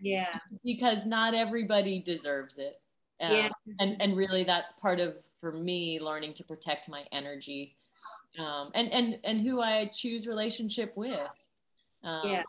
Yeah. 0.00 0.38
Because 0.64 1.06
not 1.06 1.34
everybody 1.34 2.02
deserves 2.02 2.58
it. 2.58 2.80
Um, 3.20 3.32
yeah. 3.32 3.48
And 3.80 4.00
and 4.00 4.16
really, 4.16 4.44
that's 4.44 4.72
part 4.74 5.00
of 5.00 5.16
for 5.40 5.52
me 5.52 5.98
learning 6.00 6.34
to 6.34 6.44
protect 6.44 6.88
my 6.88 7.04
energy, 7.10 7.76
um, 8.38 8.70
and 8.74 8.92
and 8.92 9.18
and 9.24 9.40
who 9.40 9.60
I 9.60 9.86
choose 9.86 10.28
relationship 10.28 10.92
with. 10.96 11.18
Um, 12.04 12.20
yeah. 12.24 12.42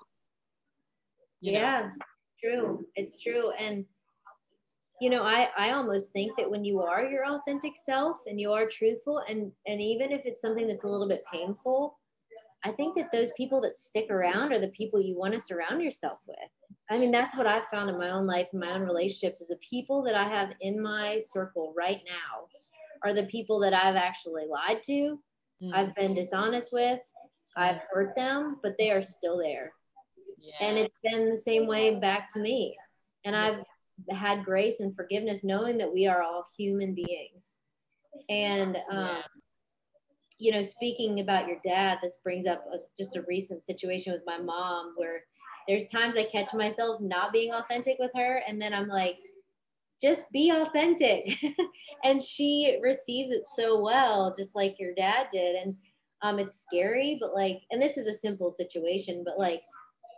Yeah. 1.42 1.82
Know. 1.82 1.89
True. 2.44 2.86
It's 2.96 3.20
true. 3.20 3.52
And 3.58 3.86
you 5.00 5.10
know 5.10 5.24
i 5.24 5.50
i 5.58 5.72
almost 5.72 6.12
think 6.12 6.36
that 6.38 6.50
when 6.50 6.63
you 6.63 6.82
are 6.82 7.06
your 7.06 7.26
authentic 7.26 7.74
self 7.78 8.18
and 8.28 8.39
you 8.39 8.52
are 8.52 8.65
truthful 8.65 9.20
and 9.30 9.52
and 9.65 9.82
even 9.82 10.12
if 10.12 10.26
it's 10.26 10.42
something 10.42 10.68
that's 10.68 10.84
a 10.84 10.88
little 10.88 11.08
bit 11.08 11.24
painful 11.32 11.99
I 12.63 12.72
think 12.72 12.98
that 12.98 13.12
those 13.12 13.32
people 13.38 13.62
that 13.62 13.78
stick 13.78 14.10
around 14.10 14.52
are 14.52 14.60
the 14.60 14.69
people 14.69 15.02
you 15.02 15.17
want 15.17 15.34
to 15.34 15.39
surround 15.39 15.82
yourself 15.82 16.19
with. 16.28 16.38
I 16.89 16.98
mean, 16.98 17.12
that's 17.12 17.36
what 17.36 17.48
I've 17.48 17.67
found 17.67 17.89
in 17.89 17.98
my 17.98 18.10
own 18.10 18.28
life, 18.28 18.48
in 18.52 18.60
my 18.60 18.72
own 18.72 18.82
relationships, 18.82 19.41
is 19.41 19.48
the 19.48 19.58
people 19.58 20.04
that 20.04 20.15
I 20.15 20.28
have 20.28 20.54
in 20.62 20.82
my 20.82 21.19
circle 21.19 21.74
right 21.78 22.02
now 22.06 22.48
are 23.04 23.13
the 23.13 23.28
people 23.28 23.60
that 23.60 23.74
I've 23.74 23.95
actually 23.95 24.43
lied 24.50 24.84
to, 24.84 25.19
mm. 25.63 25.72
I've 25.74 25.95
been 25.95 26.13
dishonest 26.13 26.74
with, 26.74 27.00
I've 27.56 27.82
hurt 27.89 28.13
them, 28.17 28.58
but 28.62 28.76
they 28.78 28.91
are 28.91 29.02
still 29.02 29.38
there. 29.38 29.72
Yeah. 30.38 30.67
And 30.67 30.78
it's 30.78 30.98
been 31.02 31.30
the 31.30 31.38
same 31.38 31.65
way 31.65 31.95
back 31.95 32.34
to 32.34 32.39
me. 32.39 32.76
And 33.24 33.36
I've 33.36 33.63
had 34.10 34.43
grace 34.43 34.82
and 34.82 34.93
forgiveness 34.93 35.43
knowing 35.43 35.78
that 35.78 35.93
we 35.93 36.08
are 36.08 36.22
all 36.22 36.43
human 36.58 36.93
beings. 36.93 37.56
And 38.30 38.76
um, 38.89 39.08
yeah 39.08 39.22
you 40.39 40.52
know, 40.54 40.63
speaking 40.63 41.19
about 41.19 41.47
your 41.47 41.58
dad, 41.63 41.99
this 42.02 42.19
brings 42.23 42.47
up 42.47 42.63
a, 42.73 42.78
just 42.97 43.17
a 43.17 43.25
recent 43.28 43.65
situation 43.65 44.13
with 44.13 44.23
my 44.25 44.38
mom 44.38 44.93
where 44.95 45.23
there's 45.67 45.88
times 45.89 46.15
I 46.15 46.23
catch 46.23 46.54
myself 46.54 47.02
not 47.02 47.34
being 47.34 47.54
authentic 47.54 47.97
with 47.99 48.12
her, 48.15 48.41
and 48.47 48.60
then 48.60 48.73
I'm 48.73 48.88
like, 48.88 49.17
just 50.02 50.32
be 50.32 50.49
authentic. 50.49 51.38
and 52.06 52.21
she 52.21 52.80
receives 52.82 53.32
it 53.32 53.43
so 53.45 53.82
well, 53.82 54.34
just 54.36 54.56
like 54.56 54.80
your 54.80 54.93
dad 54.95 55.28
did. 55.32 55.56
And 55.56 55.75
um, 56.21 56.39
it's 56.39 56.65
scary, 56.65 57.17
but 57.19 57.36
like, 57.36 57.62
and 57.69 57.82
this 57.82 57.97
is 57.97 58.08
a 58.08 58.13
simple 58.13 58.49
situation, 58.49 59.23
but 59.25 59.38
like, 59.38 59.62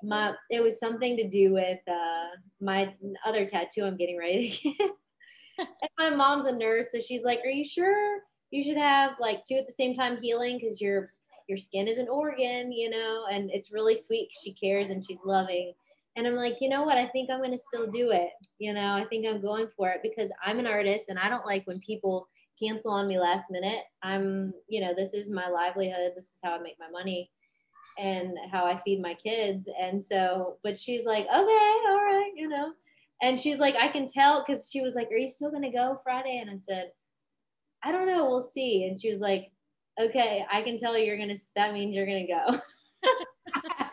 my 0.04 0.34
it 0.50 0.64
was 0.64 0.80
something 0.80 1.16
to 1.18 1.30
do 1.30 1.54
with 1.54 1.80
uh, 1.88 2.30
my 2.60 2.94
other 3.26 3.46
tattoo 3.46 3.84
I'm 3.84 3.98
getting 3.98 4.18
ready 4.18 4.50
to 4.50 4.70
get. 4.70 4.90
and 5.60 5.90
my 5.98 6.10
mom's 6.10 6.48
a 6.48 6.52
nurse, 6.52 6.92
so 6.92 7.00
she's 7.00 7.24
like, 7.24 7.42
"Are 7.46 7.52
you 7.52 7.64
sure?" 7.64 8.22
You 8.52 8.62
should 8.64 8.78
have 8.78 9.16
like 9.20 9.44
two 9.44 9.56
at 9.56 9.66
the 9.66 9.74
same 9.74 9.94
time 9.94 10.22
healing 10.22 10.58
because 10.58 10.80
your 10.80 11.10
your 11.48 11.58
skin 11.58 11.88
is 11.88 11.98
an 11.98 12.08
organ, 12.08 12.72
you 12.72 12.90
know, 12.90 13.26
and 13.32 13.50
it's 13.52 13.74
really 13.74 13.96
sweet. 13.96 14.30
She 14.42 14.54
cares 14.54 14.90
and 14.90 15.04
she's 15.04 15.26
loving. 15.26 15.74
And 16.16 16.28
I'm 16.28 16.36
like, 16.36 16.62
you 16.62 16.70
know 16.70 16.84
what? 16.84 16.98
I 16.98 17.08
think 17.08 17.30
I'm 17.30 17.40
going 17.40 17.52
to 17.52 17.58
still 17.58 17.88
do 17.88 18.12
it. 18.12 18.30
You 18.60 18.74
know, 18.74 18.94
I 18.94 19.06
think 19.10 19.26
I'm 19.26 19.42
going 19.42 19.68
for 19.76 19.90
it 19.90 20.02
because 20.04 20.30
I'm 20.46 20.60
an 20.60 20.68
artist 20.68 21.06
and 21.10 21.18
I 21.18 21.30
don't 21.30 21.46
like 21.46 21.66
when 21.66 21.80
people 21.80 22.28
cancel 22.62 22.92
on 22.92 23.08
me 23.08 23.20
last 23.20 23.50
minute. 23.50 23.84
I'm, 24.04 24.54
you 24.68 24.82
know, 24.82 24.94
this 24.94 25.14
is 25.14 25.30
my 25.30 25.48
livelihood. 25.48 26.12
This 26.16 26.26
is 26.26 26.40
how 26.44 26.56
I 26.56 26.60
make 26.60 26.78
my 26.80 26.90
money 26.90 27.32
and 27.98 28.38
how 28.52 28.66
I 28.66 28.78
feed 28.78 29.02
my 29.02 29.14
kids. 29.14 29.68
And 29.80 30.04
so, 30.04 30.58
but 30.64 30.78
she's 30.78 31.06
like, 31.06 31.26
okay, 31.26 31.34
all 31.34 32.02
right, 32.04 32.32
you 32.36 32.48
know. 32.48 32.72
And 33.22 33.40
she's 33.40 33.60
like, 33.60 33.76
I 33.76 33.88
can 33.88 34.08
tell 34.08 34.44
because 34.46 34.70
she 34.72 34.82
was 34.82 34.96
like, 34.96 35.12
Are 35.12 35.18
you 35.18 35.30
still 35.30 35.52
gonna 35.52 35.72
go 35.72 35.98
Friday? 36.04 36.40
And 36.40 36.50
I 36.50 36.58
said, 36.58 36.92
I 37.84 37.92
don't 37.92 38.08
know, 38.08 38.26
we'll 38.26 38.42
see. 38.42 38.86
And 38.86 39.00
she 39.00 39.10
was 39.10 39.20
like, 39.20 39.52
Okay, 40.00 40.46
I 40.52 40.62
can 40.62 40.78
tell 40.78 40.98
you're 40.98 41.18
gonna 41.18 41.36
that 41.56 41.74
means 41.74 41.96
you're 41.96 42.06
gonna 42.06 42.28
go. 42.28 42.58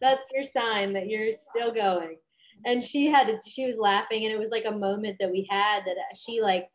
That's 0.00 0.28
your 0.32 0.42
sign 0.42 0.92
that 0.94 1.08
you're 1.08 1.32
still 1.32 1.72
going. 1.72 2.16
And 2.64 2.82
she 2.82 3.06
had 3.06 3.38
she 3.46 3.66
was 3.66 3.78
laughing 3.78 4.24
and 4.24 4.32
it 4.32 4.38
was 4.38 4.50
like 4.50 4.64
a 4.66 4.76
moment 4.76 5.16
that 5.20 5.30
we 5.30 5.46
had 5.50 5.84
that 5.84 5.96
she 6.16 6.40
like 6.40 6.68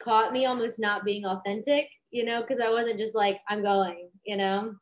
caught 0.00 0.32
me 0.32 0.46
almost 0.46 0.80
not 0.80 1.04
being 1.04 1.26
authentic, 1.26 1.88
you 2.10 2.24
know, 2.24 2.40
because 2.40 2.60
I 2.60 2.70
wasn't 2.70 2.98
just 2.98 3.14
like, 3.14 3.40
I'm 3.48 3.62
going, 3.62 4.08
you 4.24 4.36
know. 4.36 4.74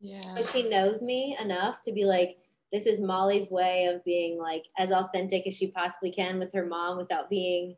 Yeah. 0.00 0.34
But 0.34 0.48
she 0.48 0.68
knows 0.68 1.02
me 1.02 1.36
enough 1.40 1.80
to 1.82 1.92
be 1.92 2.04
like, 2.04 2.36
this 2.72 2.86
is 2.86 3.00
Molly's 3.00 3.50
way 3.50 3.86
of 3.86 4.04
being 4.04 4.38
like 4.38 4.64
as 4.78 4.90
authentic 4.90 5.46
as 5.46 5.56
she 5.56 5.70
possibly 5.70 6.10
can 6.10 6.38
with 6.38 6.52
her 6.52 6.66
mom 6.66 6.96
without 6.96 7.30
being 7.30 7.76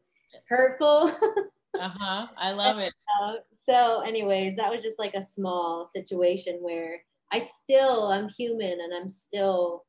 hurtful. 0.48 1.10
uh-huh. 1.78 2.26
I 2.36 2.52
love 2.52 2.78
it. 2.78 2.92
Uh, 3.20 3.34
so, 3.52 4.02
anyways, 4.06 4.56
that 4.56 4.70
was 4.70 4.82
just 4.82 4.98
like 4.98 5.14
a 5.14 5.22
small 5.22 5.86
situation 5.86 6.58
where 6.60 7.00
I 7.32 7.38
still 7.38 8.08
I'm 8.08 8.28
human 8.28 8.78
and 8.80 8.94
I'm 8.94 9.08
still 9.08 9.84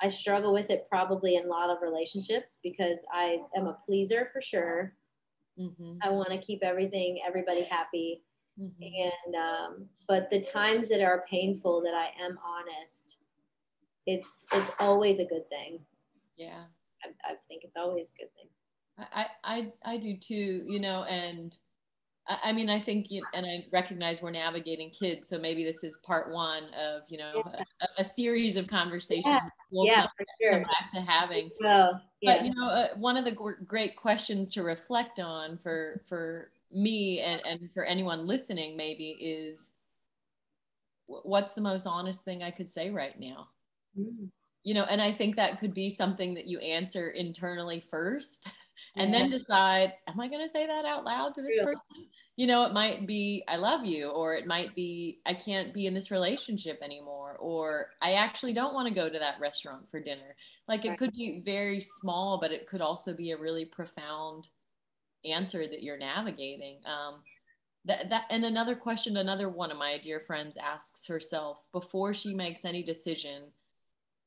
I 0.00 0.08
struggle 0.08 0.52
with 0.52 0.70
it 0.70 0.86
probably 0.88 1.36
in 1.36 1.44
a 1.44 1.48
lot 1.48 1.70
of 1.70 1.82
relationships 1.82 2.58
because 2.62 3.04
I 3.12 3.38
am 3.56 3.66
a 3.66 3.76
pleaser 3.84 4.30
for 4.32 4.40
sure. 4.40 4.94
Mm-hmm. 5.58 5.96
I 6.02 6.10
want 6.10 6.30
to 6.30 6.38
keep 6.38 6.62
everything, 6.62 7.18
everybody 7.26 7.64
happy. 7.64 8.22
Mm-hmm. 8.60 8.82
And, 8.82 9.34
um, 9.34 9.86
but 10.06 10.30
the 10.30 10.40
times 10.40 10.88
that 10.88 11.00
are 11.00 11.24
painful 11.28 11.82
that 11.82 11.94
I 11.94 12.10
am 12.24 12.38
honest, 12.44 13.18
it's, 14.06 14.44
it's 14.52 14.72
always 14.78 15.18
a 15.18 15.24
good 15.24 15.48
thing. 15.50 15.80
Yeah. 16.36 16.64
I, 17.04 17.32
I 17.32 17.34
think 17.48 17.64
it's 17.64 17.76
always 17.76 18.12
a 18.14 18.22
good 18.22 18.32
thing. 18.34 18.48
I, 18.98 19.26
I, 19.44 19.72
I 19.84 19.96
do 19.96 20.16
too, 20.16 20.62
you 20.66 20.80
know, 20.80 21.04
and 21.04 21.56
I 22.28 22.52
mean, 22.52 22.68
I 22.68 22.78
think, 22.78 23.06
and 23.32 23.46
I 23.46 23.64
recognize 23.72 24.20
we're 24.20 24.30
navigating 24.30 24.90
kids, 24.90 25.28
so 25.28 25.38
maybe 25.38 25.64
this 25.64 25.82
is 25.82 25.98
part 26.04 26.30
one 26.30 26.64
of, 26.74 27.02
you 27.08 27.16
know, 27.16 27.42
yeah. 27.46 27.62
a, 27.80 28.02
a, 28.02 28.04
series 28.04 28.56
of 28.56 28.66
conversations 28.66 29.24
yeah, 29.24 29.48
we'll 29.72 29.86
yeah 29.86 30.02
come, 30.02 30.10
for 30.18 30.26
sure. 30.42 30.60
back 30.60 30.92
to 30.94 31.00
having. 31.00 31.50
Well, 31.60 32.02
yeah. 32.20 32.34
But 32.34 32.44
you 32.44 32.54
know, 32.54 32.68
uh, 32.68 32.88
one 32.96 33.16
of 33.16 33.24
the 33.24 33.30
g- 33.30 33.64
great 33.66 33.96
questions 33.96 34.52
to 34.54 34.62
reflect 34.62 35.20
on 35.20 35.58
for 35.62 36.02
for 36.06 36.50
me 36.70 37.20
and 37.20 37.40
and 37.46 37.70
for 37.72 37.84
anyone 37.84 38.26
listening 38.26 38.76
maybe 38.76 39.16
is, 39.20 39.72
what's 41.06 41.54
the 41.54 41.62
most 41.62 41.86
honest 41.86 42.24
thing 42.24 42.42
I 42.42 42.50
could 42.50 42.70
say 42.70 42.90
right 42.90 43.18
now? 43.18 43.48
Mm. 43.98 44.28
You 44.64 44.74
know, 44.74 44.84
and 44.90 45.00
I 45.00 45.12
think 45.12 45.36
that 45.36 45.60
could 45.60 45.72
be 45.72 45.88
something 45.88 46.34
that 46.34 46.46
you 46.46 46.58
answer 46.58 47.10
internally 47.10 47.80
first. 47.80 48.50
and 48.96 49.12
then 49.12 49.30
decide 49.30 49.92
am 50.06 50.20
i 50.20 50.28
going 50.28 50.44
to 50.44 50.48
say 50.48 50.66
that 50.66 50.84
out 50.84 51.04
loud 51.04 51.34
to 51.34 51.42
this 51.42 51.54
yeah. 51.56 51.64
person? 51.64 52.08
You 52.36 52.46
know 52.46 52.64
it 52.64 52.72
might 52.72 53.06
be 53.06 53.42
i 53.48 53.56
love 53.56 53.84
you 53.84 54.08
or 54.08 54.34
it 54.34 54.46
might 54.46 54.74
be 54.74 55.20
i 55.26 55.34
can't 55.34 55.74
be 55.74 55.86
in 55.86 55.94
this 55.94 56.10
relationship 56.10 56.78
anymore 56.82 57.36
or 57.40 57.88
i 58.00 58.14
actually 58.14 58.52
don't 58.52 58.74
want 58.74 58.88
to 58.88 58.94
go 58.94 59.08
to 59.08 59.18
that 59.18 59.40
restaurant 59.40 59.90
for 59.90 60.00
dinner. 60.00 60.36
Like 60.68 60.84
it 60.84 60.98
could 60.98 61.12
be 61.12 61.42
very 61.44 61.80
small 61.80 62.38
but 62.40 62.52
it 62.52 62.66
could 62.66 62.80
also 62.80 63.14
be 63.14 63.32
a 63.32 63.38
really 63.38 63.64
profound 63.64 64.48
answer 65.24 65.66
that 65.66 65.82
you're 65.82 65.98
navigating. 65.98 66.78
Um, 66.86 67.22
that, 67.84 68.10
that 68.10 68.24
and 68.30 68.44
another 68.44 68.74
question 68.74 69.16
another 69.16 69.48
one 69.48 69.70
of 69.70 69.78
my 69.78 69.98
dear 69.98 70.20
friends 70.20 70.56
asks 70.56 71.06
herself 71.06 71.58
before 71.72 72.12
she 72.12 72.34
makes 72.34 72.64
any 72.64 72.82
decision 72.82 73.44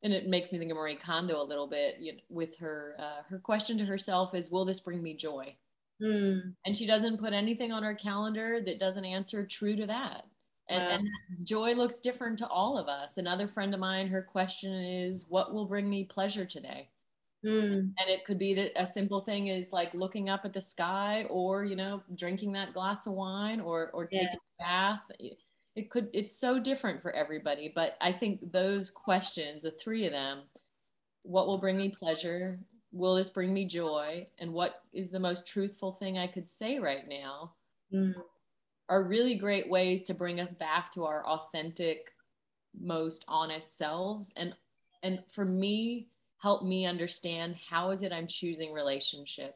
and 0.04 0.14
it 0.14 0.28
makes 0.28 0.52
me 0.52 0.60
think 0.60 0.72
of 0.72 0.78
Marie 0.78 0.96
Kondo 0.96 1.42
a 1.42 1.44
little 1.44 1.68
bit 1.68 1.98
you 2.00 2.14
know, 2.14 2.20
with 2.30 2.58
her 2.60 2.96
uh, 3.00 3.24
her 3.30 3.40
question 3.40 3.78
to 3.78 3.86
herself 3.86 4.34
is 4.34 4.52
will 4.52 4.66
this 4.66 4.80
bring 4.80 5.02
me 5.02 5.14
joy 5.14 5.56
mm. 6.02 6.42
and 6.66 6.78
she 6.78 6.86
doesn't 6.86 7.20
put 7.20 7.34
anything 7.34 7.72
on 7.72 7.84
her 7.84 7.96
calendar 7.96 8.62
that 8.62 8.80
doesn't 8.80 9.06
answer 9.06 9.46
true 9.46 9.76
to 9.76 9.86
that 9.86 10.26
and, 10.70 10.84
wow. 10.84 10.90
and 10.90 11.48
joy 11.48 11.74
looks 11.74 12.00
different 12.00 12.38
to 12.40 12.48
all 12.48 12.78
of 12.78 12.88
us 12.88 13.18
another 13.18 13.48
friend 13.48 13.74
of 13.74 13.80
mine 13.80 14.08
her 14.08 14.22
question 14.22 14.74
is 14.74 15.26
what 15.30 15.54
will 15.54 15.66
bring 15.66 15.90
me 15.90 16.04
pleasure 16.04 16.46
today 16.46 16.90
mm. 17.46 17.80
and 17.80 18.10
it 18.10 18.26
could 18.26 18.40
be 18.40 18.54
that 18.54 18.72
a 18.82 18.86
simple 18.86 19.22
thing 19.22 19.48
is 19.48 19.72
like 19.72 19.94
looking 19.94 20.30
up 20.30 20.46
at 20.46 20.54
the 20.54 20.62
sky 20.62 21.26
or 21.30 21.64
you 21.64 21.76
know 21.76 22.02
drinking 22.16 22.52
that 22.52 22.74
glass 22.74 23.06
of 23.06 23.14
wine 23.14 23.60
or 23.60 23.92
or 23.94 24.06
taking 24.06 24.28
yeah. 24.60 24.66
a 24.66 24.98
bath 24.98 25.34
it 25.76 25.90
could 25.90 26.10
it's 26.14 26.36
so 26.36 26.60
different 26.60 27.02
for 27.02 27.12
everybody 27.12 27.72
but 27.74 27.96
i 28.02 28.12
think 28.12 28.52
those 28.52 28.90
questions 28.90 29.64
the 29.64 29.72
three 29.72 30.06
of 30.06 30.12
them 30.12 30.42
what 31.24 31.48
will 31.48 31.58
bring 31.58 31.78
me 31.78 31.90
pleasure? 31.90 32.60
Will 32.92 33.16
this 33.16 33.30
bring 33.30 33.54
me 33.54 33.66
joy? 33.66 34.26
And 34.40 34.54
what 34.54 34.84
is 34.94 35.12
the 35.12 35.20
most 35.20 35.48
truthful 35.48 35.94
thing 35.94 36.18
i 36.18 36.28
could 36.28 36.50
say 36.50 36.80
right 36.80 37.08
now 37.08 37.54
mm. 37.94 38.14
are 38.90 39.04
really 39.04 39.36
great 39.36 39.70
ways 39.70 40.04
to 40.04 40.14
bring 40.14 40.40
us 40.40 40.54
back 40.54 40.92
to 40.92 41.06
our 41.06 41.26
authentic 41.26 42.14
most 42.80 43.26
honest 43.28 43.78
selves. 43.78 44.34
And 44.36 44.56
and 45.04 45.24
for 45.32 45.46
me 45.46 46.08
help 46.38 46.64
me 46.64 46.86
understand 46.86 47.56
how 47.70 47.92
is 47.92 48.02
it 48.02 48.12
i'm 48.12 48.28
choosing 48.28 48.74
relationship 48.74 49.56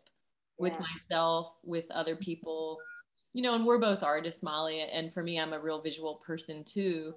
with 0.58 0.78
myself 0.80 1.54
with 1.64 1.90
other 1.92 2.16
people 2.16 2.78
you 3.36 3.42
know, 3.42 3.54
and 3.54 3.66
we're 3.66 3.78
both 3.78 4.02
artists, 4.02 4.42
Molly, 4.42 4.80
and 4.80 5.14
for 5.14 5.22
me, 5.22 5.38
I'm 5.38 5.52
a 5.52 5.60
real 5.60 5.82
visual 5.82 6.22
person 6.26 6.64
too. 6.64 7.14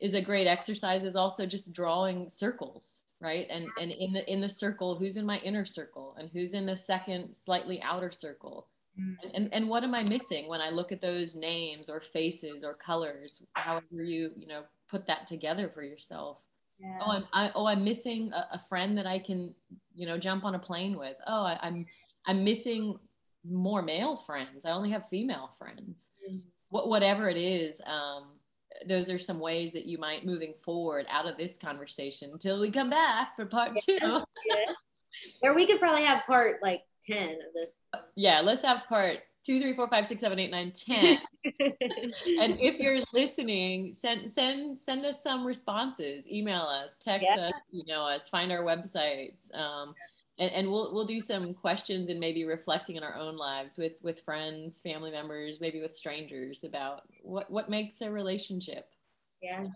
Is 0.00 0.14
a 0.14 0.20
great 0.20 0.46
exercise 0.46 1.04
is 1.04 1.14
also 1.14 1.44
just 1.44 1.74
drawing 1.74 2.30
circles, 2.30 3.02
right? 3.20 3.46
And 3.50 3.68
and 3.78 3.90
in 3.90 4.14
the 4.14 4.32
in 4.32 4.40
the 4.40 4.48
circle, 4.48 4.96
who's 4.96 5.18
in 5.18 5.26
my 5.26 5.40
inner 5.40 5.66
circle, 5.66 6.16
and 6.18 6.30
who's 6.32 6.54
in 6.54 6.64
the 6.64 6.74
second, 6.74 7.34
slightly 7.34 7.82
outer 7.82 8.10
circle, 8.10 8.68
mm. 8.98 9.14
and, 9.22 9.34
and 9.34 9.48
and 9.52 9.68
what 9.68 9.84
am 9.84 9.94
I 9.94 10.04
missing 10.04 10.48
when 10.48 10.62
I 10.62 10.70
look 10.70 10.90
at 10.90 11.02
those 11.02 11.36
names 11.36 11.90
or 11.90 12.00
faces 12.00 12.64
or 12.64 12.72
colors, 12.72 13.42
however 13.52 14.02
you 14.02 14.30
you 14.38 14.46
know 14.46 14.62
put 14.90 15.06
that 15.06 15.26
together 15.26 15.68
for 15.68 15.82
yourself. 15.82 16.38
Yeah. 16.78 16.98
Oh, 17.02 17.10
I'm 17.10 17.24
I, 17.34 17.52
oh 17.54 17.66
I'm 17.66 17.84
missing 17.84 18.32
a, 18.32 18.54
a, 18.54 18.58
friend 18.58 18.96
that 18.96 19.06
I 19.06 19.18
can 19.18 19.54
you 19.94 20.06
know 20.06 20.16
jump 20.16 20.46
on 20.46 20.54
a 20.54 20.58
plane 20.58 20.96
with. 20.96 21.16
Oh, 21.26 21.42
I, 21.42 21.58
I'm 21.60 21.84
I'm 22.24 22.42
missing 22.42 22.98
more 23.44 23.82
male 23.82 24.16
friends. 24.16 24.64
I 24.64 24.70
only 24.70 24.90
have 24.90 25.08
female 25.08 25.50
friends. 25.58 26.10
Mm-hmm. 26.28 26.38
What, 26.70 26.88
whatever 26.88 27.28
it 27.28 27.36
is, 27.36 27.80
um, 27.86 28.28
those 28.86 29.08
are 29.08 29.18
some 29.18 29.40
ways 29.40 29.72
that 29.72 29.86
you 29.86 29.98
might 29.98 30.26
moving 30.26 30.54
forward 30.62 31.06
out 31.10 31.26
of 31.26 31.36
this 31.36 31.56
conversation 31.56 32.30
until 32.32 32.60
we 32.60 32.70
come 32.70 32.90
back 32.90 33.34
for 33.36 33.46
part 33.46 33.76
two. 33.84 33.98
Yeah. 34.00 34.20
Or 35.42 35.52
we 35.52 35.66
could 35.66 35.80
probably 35.80 36.04
have 36.04 36.22
part 36.26 36.62
like 36.62 36.82
10 37.04 37.30
of 37.30 37.52
this. 37.52 37.86
Yeah, 38.14 38.40
let's 38.40 38.62
have 38.62 38.82
part 38.88 39.18
two, 39.44 39.60
three, 39.60 39.74
four, 39.74 39.88
five, 39.88 40.06
six, 40.06 40.20
seven, 40.20 40.38
eight, 40.38 40.50
nine, 40.50 40.72
ten. 40.72 41.18
and 41.44 42.60
if 42.60 42.78
you're 42.78 43.00
listening, 43.14 43.94
send 43.94 44.30
send 44.30 44.78
send 44.78 45.06
us 45.06 45.22
some 45.22 45.46
responses. 45.46 46.30
Email 46.30 46.62
us, 46.62 46.98
text 46.98 47.26
yeah. 47.28 47.46
us, 47.46 47.52
know 47.86 48.02
us, 48.02 48.28
find 48.28 48.52
our 48.52 48.62
websites. 48.62 49.52
Um, 49.54 49.94
and, 50.38 50.50
and 50.52 50.70
we'll 50.70 50.92
we'll 50.92 51.04
do 51.04 51.20
some 51.20 51.52
questions 51.54 52.10
and 52.10 52.20
maybe 52.20 52.44
reflecting 52.44 52.96
in 52.96 53.02
our 53.02 53.14
own 53.14 53.36
lives 53.36 53.76
with 53.76 54.00
with 54.02 54.22
friends 54.22 54.80
family 54.80 55.10
members 55.10 55.60
maybe 55.60 55.80
with 55.80 55.96
strangers 55.96 56.64
about 56.64 57.02
what 57.22 57.50
what 57.50 57.68
makes 57.68 58.00
a 58.00 58.10
relationship. 58.10 58.88
Yeah. 59.42 59.66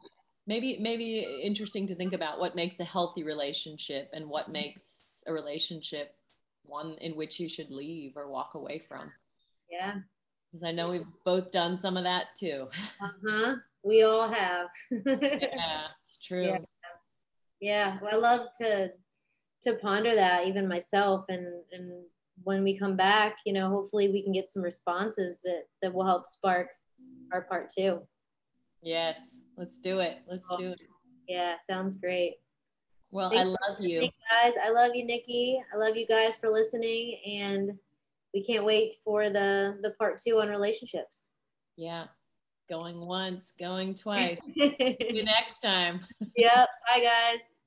Maybe 0.47 0.79
maybe 0.81 1.41
interesting 1.43 1.87
to 1.89 1.95
think 1.95 2.13
about 2.13 2.41
what 2.41 2.57
makes 2.57 2.81
a 2.81 2.85
healthy 2.85 3.23
relationship 3.23 4.11
and 4.13 4.29
what 4.29 4.51
makes 4.51 5.23
a 5.27 5.33
relationship 5.33 6.15
one 6.65 6.97
in 7.01 7.17
which 7.17 7.39
you 7.39 7.49
should 7.49 7.71
leave 7.71 8.17
or 8.17 8.29
walk 8.29 8.55
away 8.55 8.81
from. 8.89 9.11
Yeah. 9.71 9.97
Because 10.51 10.69
i 10.69 10.71
know 10.71 10.91
we've 10.91 11.07
both 11.25 11.51
done 11.51 11.79
some 11.79 11.97
of 11.97 12.05
that 12.05 12.27
too. 12.39 12.69
Uh-huh. 13.01 13.57
We 13.85 14.03
all 14.03 14.29
have. 14.29 14.69
Yeah 15.07 15.87
it's 16.05 16.19
true. 16.19 16.45
Yeah. 16.47 16.59
yeah. 17.61 17.99
Well 18.01 18.15
i 18.15 18.17
love 18.17 18.49
to 18.59 18.93
to 19.63 19.75
ponder 19.75 20.15
that 20.15 20.47
even 20.47 20.69
myself. 20.69 21.25
And 21.29 21.47
and 21.73 22.05
when 22.45 22.65
we 22.65 22.79
come 22.79 22.97
back 22.97 23.37
you 23.45 23.53
know 23.53 23.69
hopefully 23.69 24.09
we 24.09 24.23
can 24.23 24.33
get 24.33 24.51
some 24.51 24.63
responses 24.63 25.43
that 25.43 25.65
that 25.81 25.93
will 25.93 26.05
help 26.05 26.27
spark 26.27 26.69
our 27.33 27.43
part 27.43 27.71
two. 27.77 28.01
Yes 28.83 29.39
let's 29.57 29.81
do 29.81 30.01
it. 30.01 30.19
Let's 30.27 30.49
do 30.57 30.71
it. 30.71 30.83
Yeah 31.29 31.57
sounds 31.69 31.97
great. 31.97 32.37
Well 33.11 33.31
Thank 33.31 33.43
i 33.43 33.45
love 33.45 33.81
you 33.81 34.01
guys. 34.01 34.55
I 34.65 34.71
love 34.71 34.93
you 34.95 35.05
nikki. 35.05 35.63
I 35.73 35.77
love 35.77 35.97
you 35.97 36.07
guys 36.07 36.37
for 36.37 36.49
listening 36.49 37.19
and 37.27 37.79
we 38.35 38.43
can't 38.43 38.65
wait 38.65 38.95
for 39.05 39.29
the 39.29 39.79
the 39.83 39.91
part 39.99 40.21
two 40.25 40.41
on 40.41 40.49
relationships. 40.49 41.29
Yeah 41.77 42.07
going 42.71 43.01
once 43.01 43.53
going 43.59 43.95
twice. 43.95 44.39
See 44.55 44.97
you 45.11 45.25
next 45.37 45.61
time. 45.61 46.01
Yep 46.37 46.69
bye 46.89 47.03
guys 47.03 47.62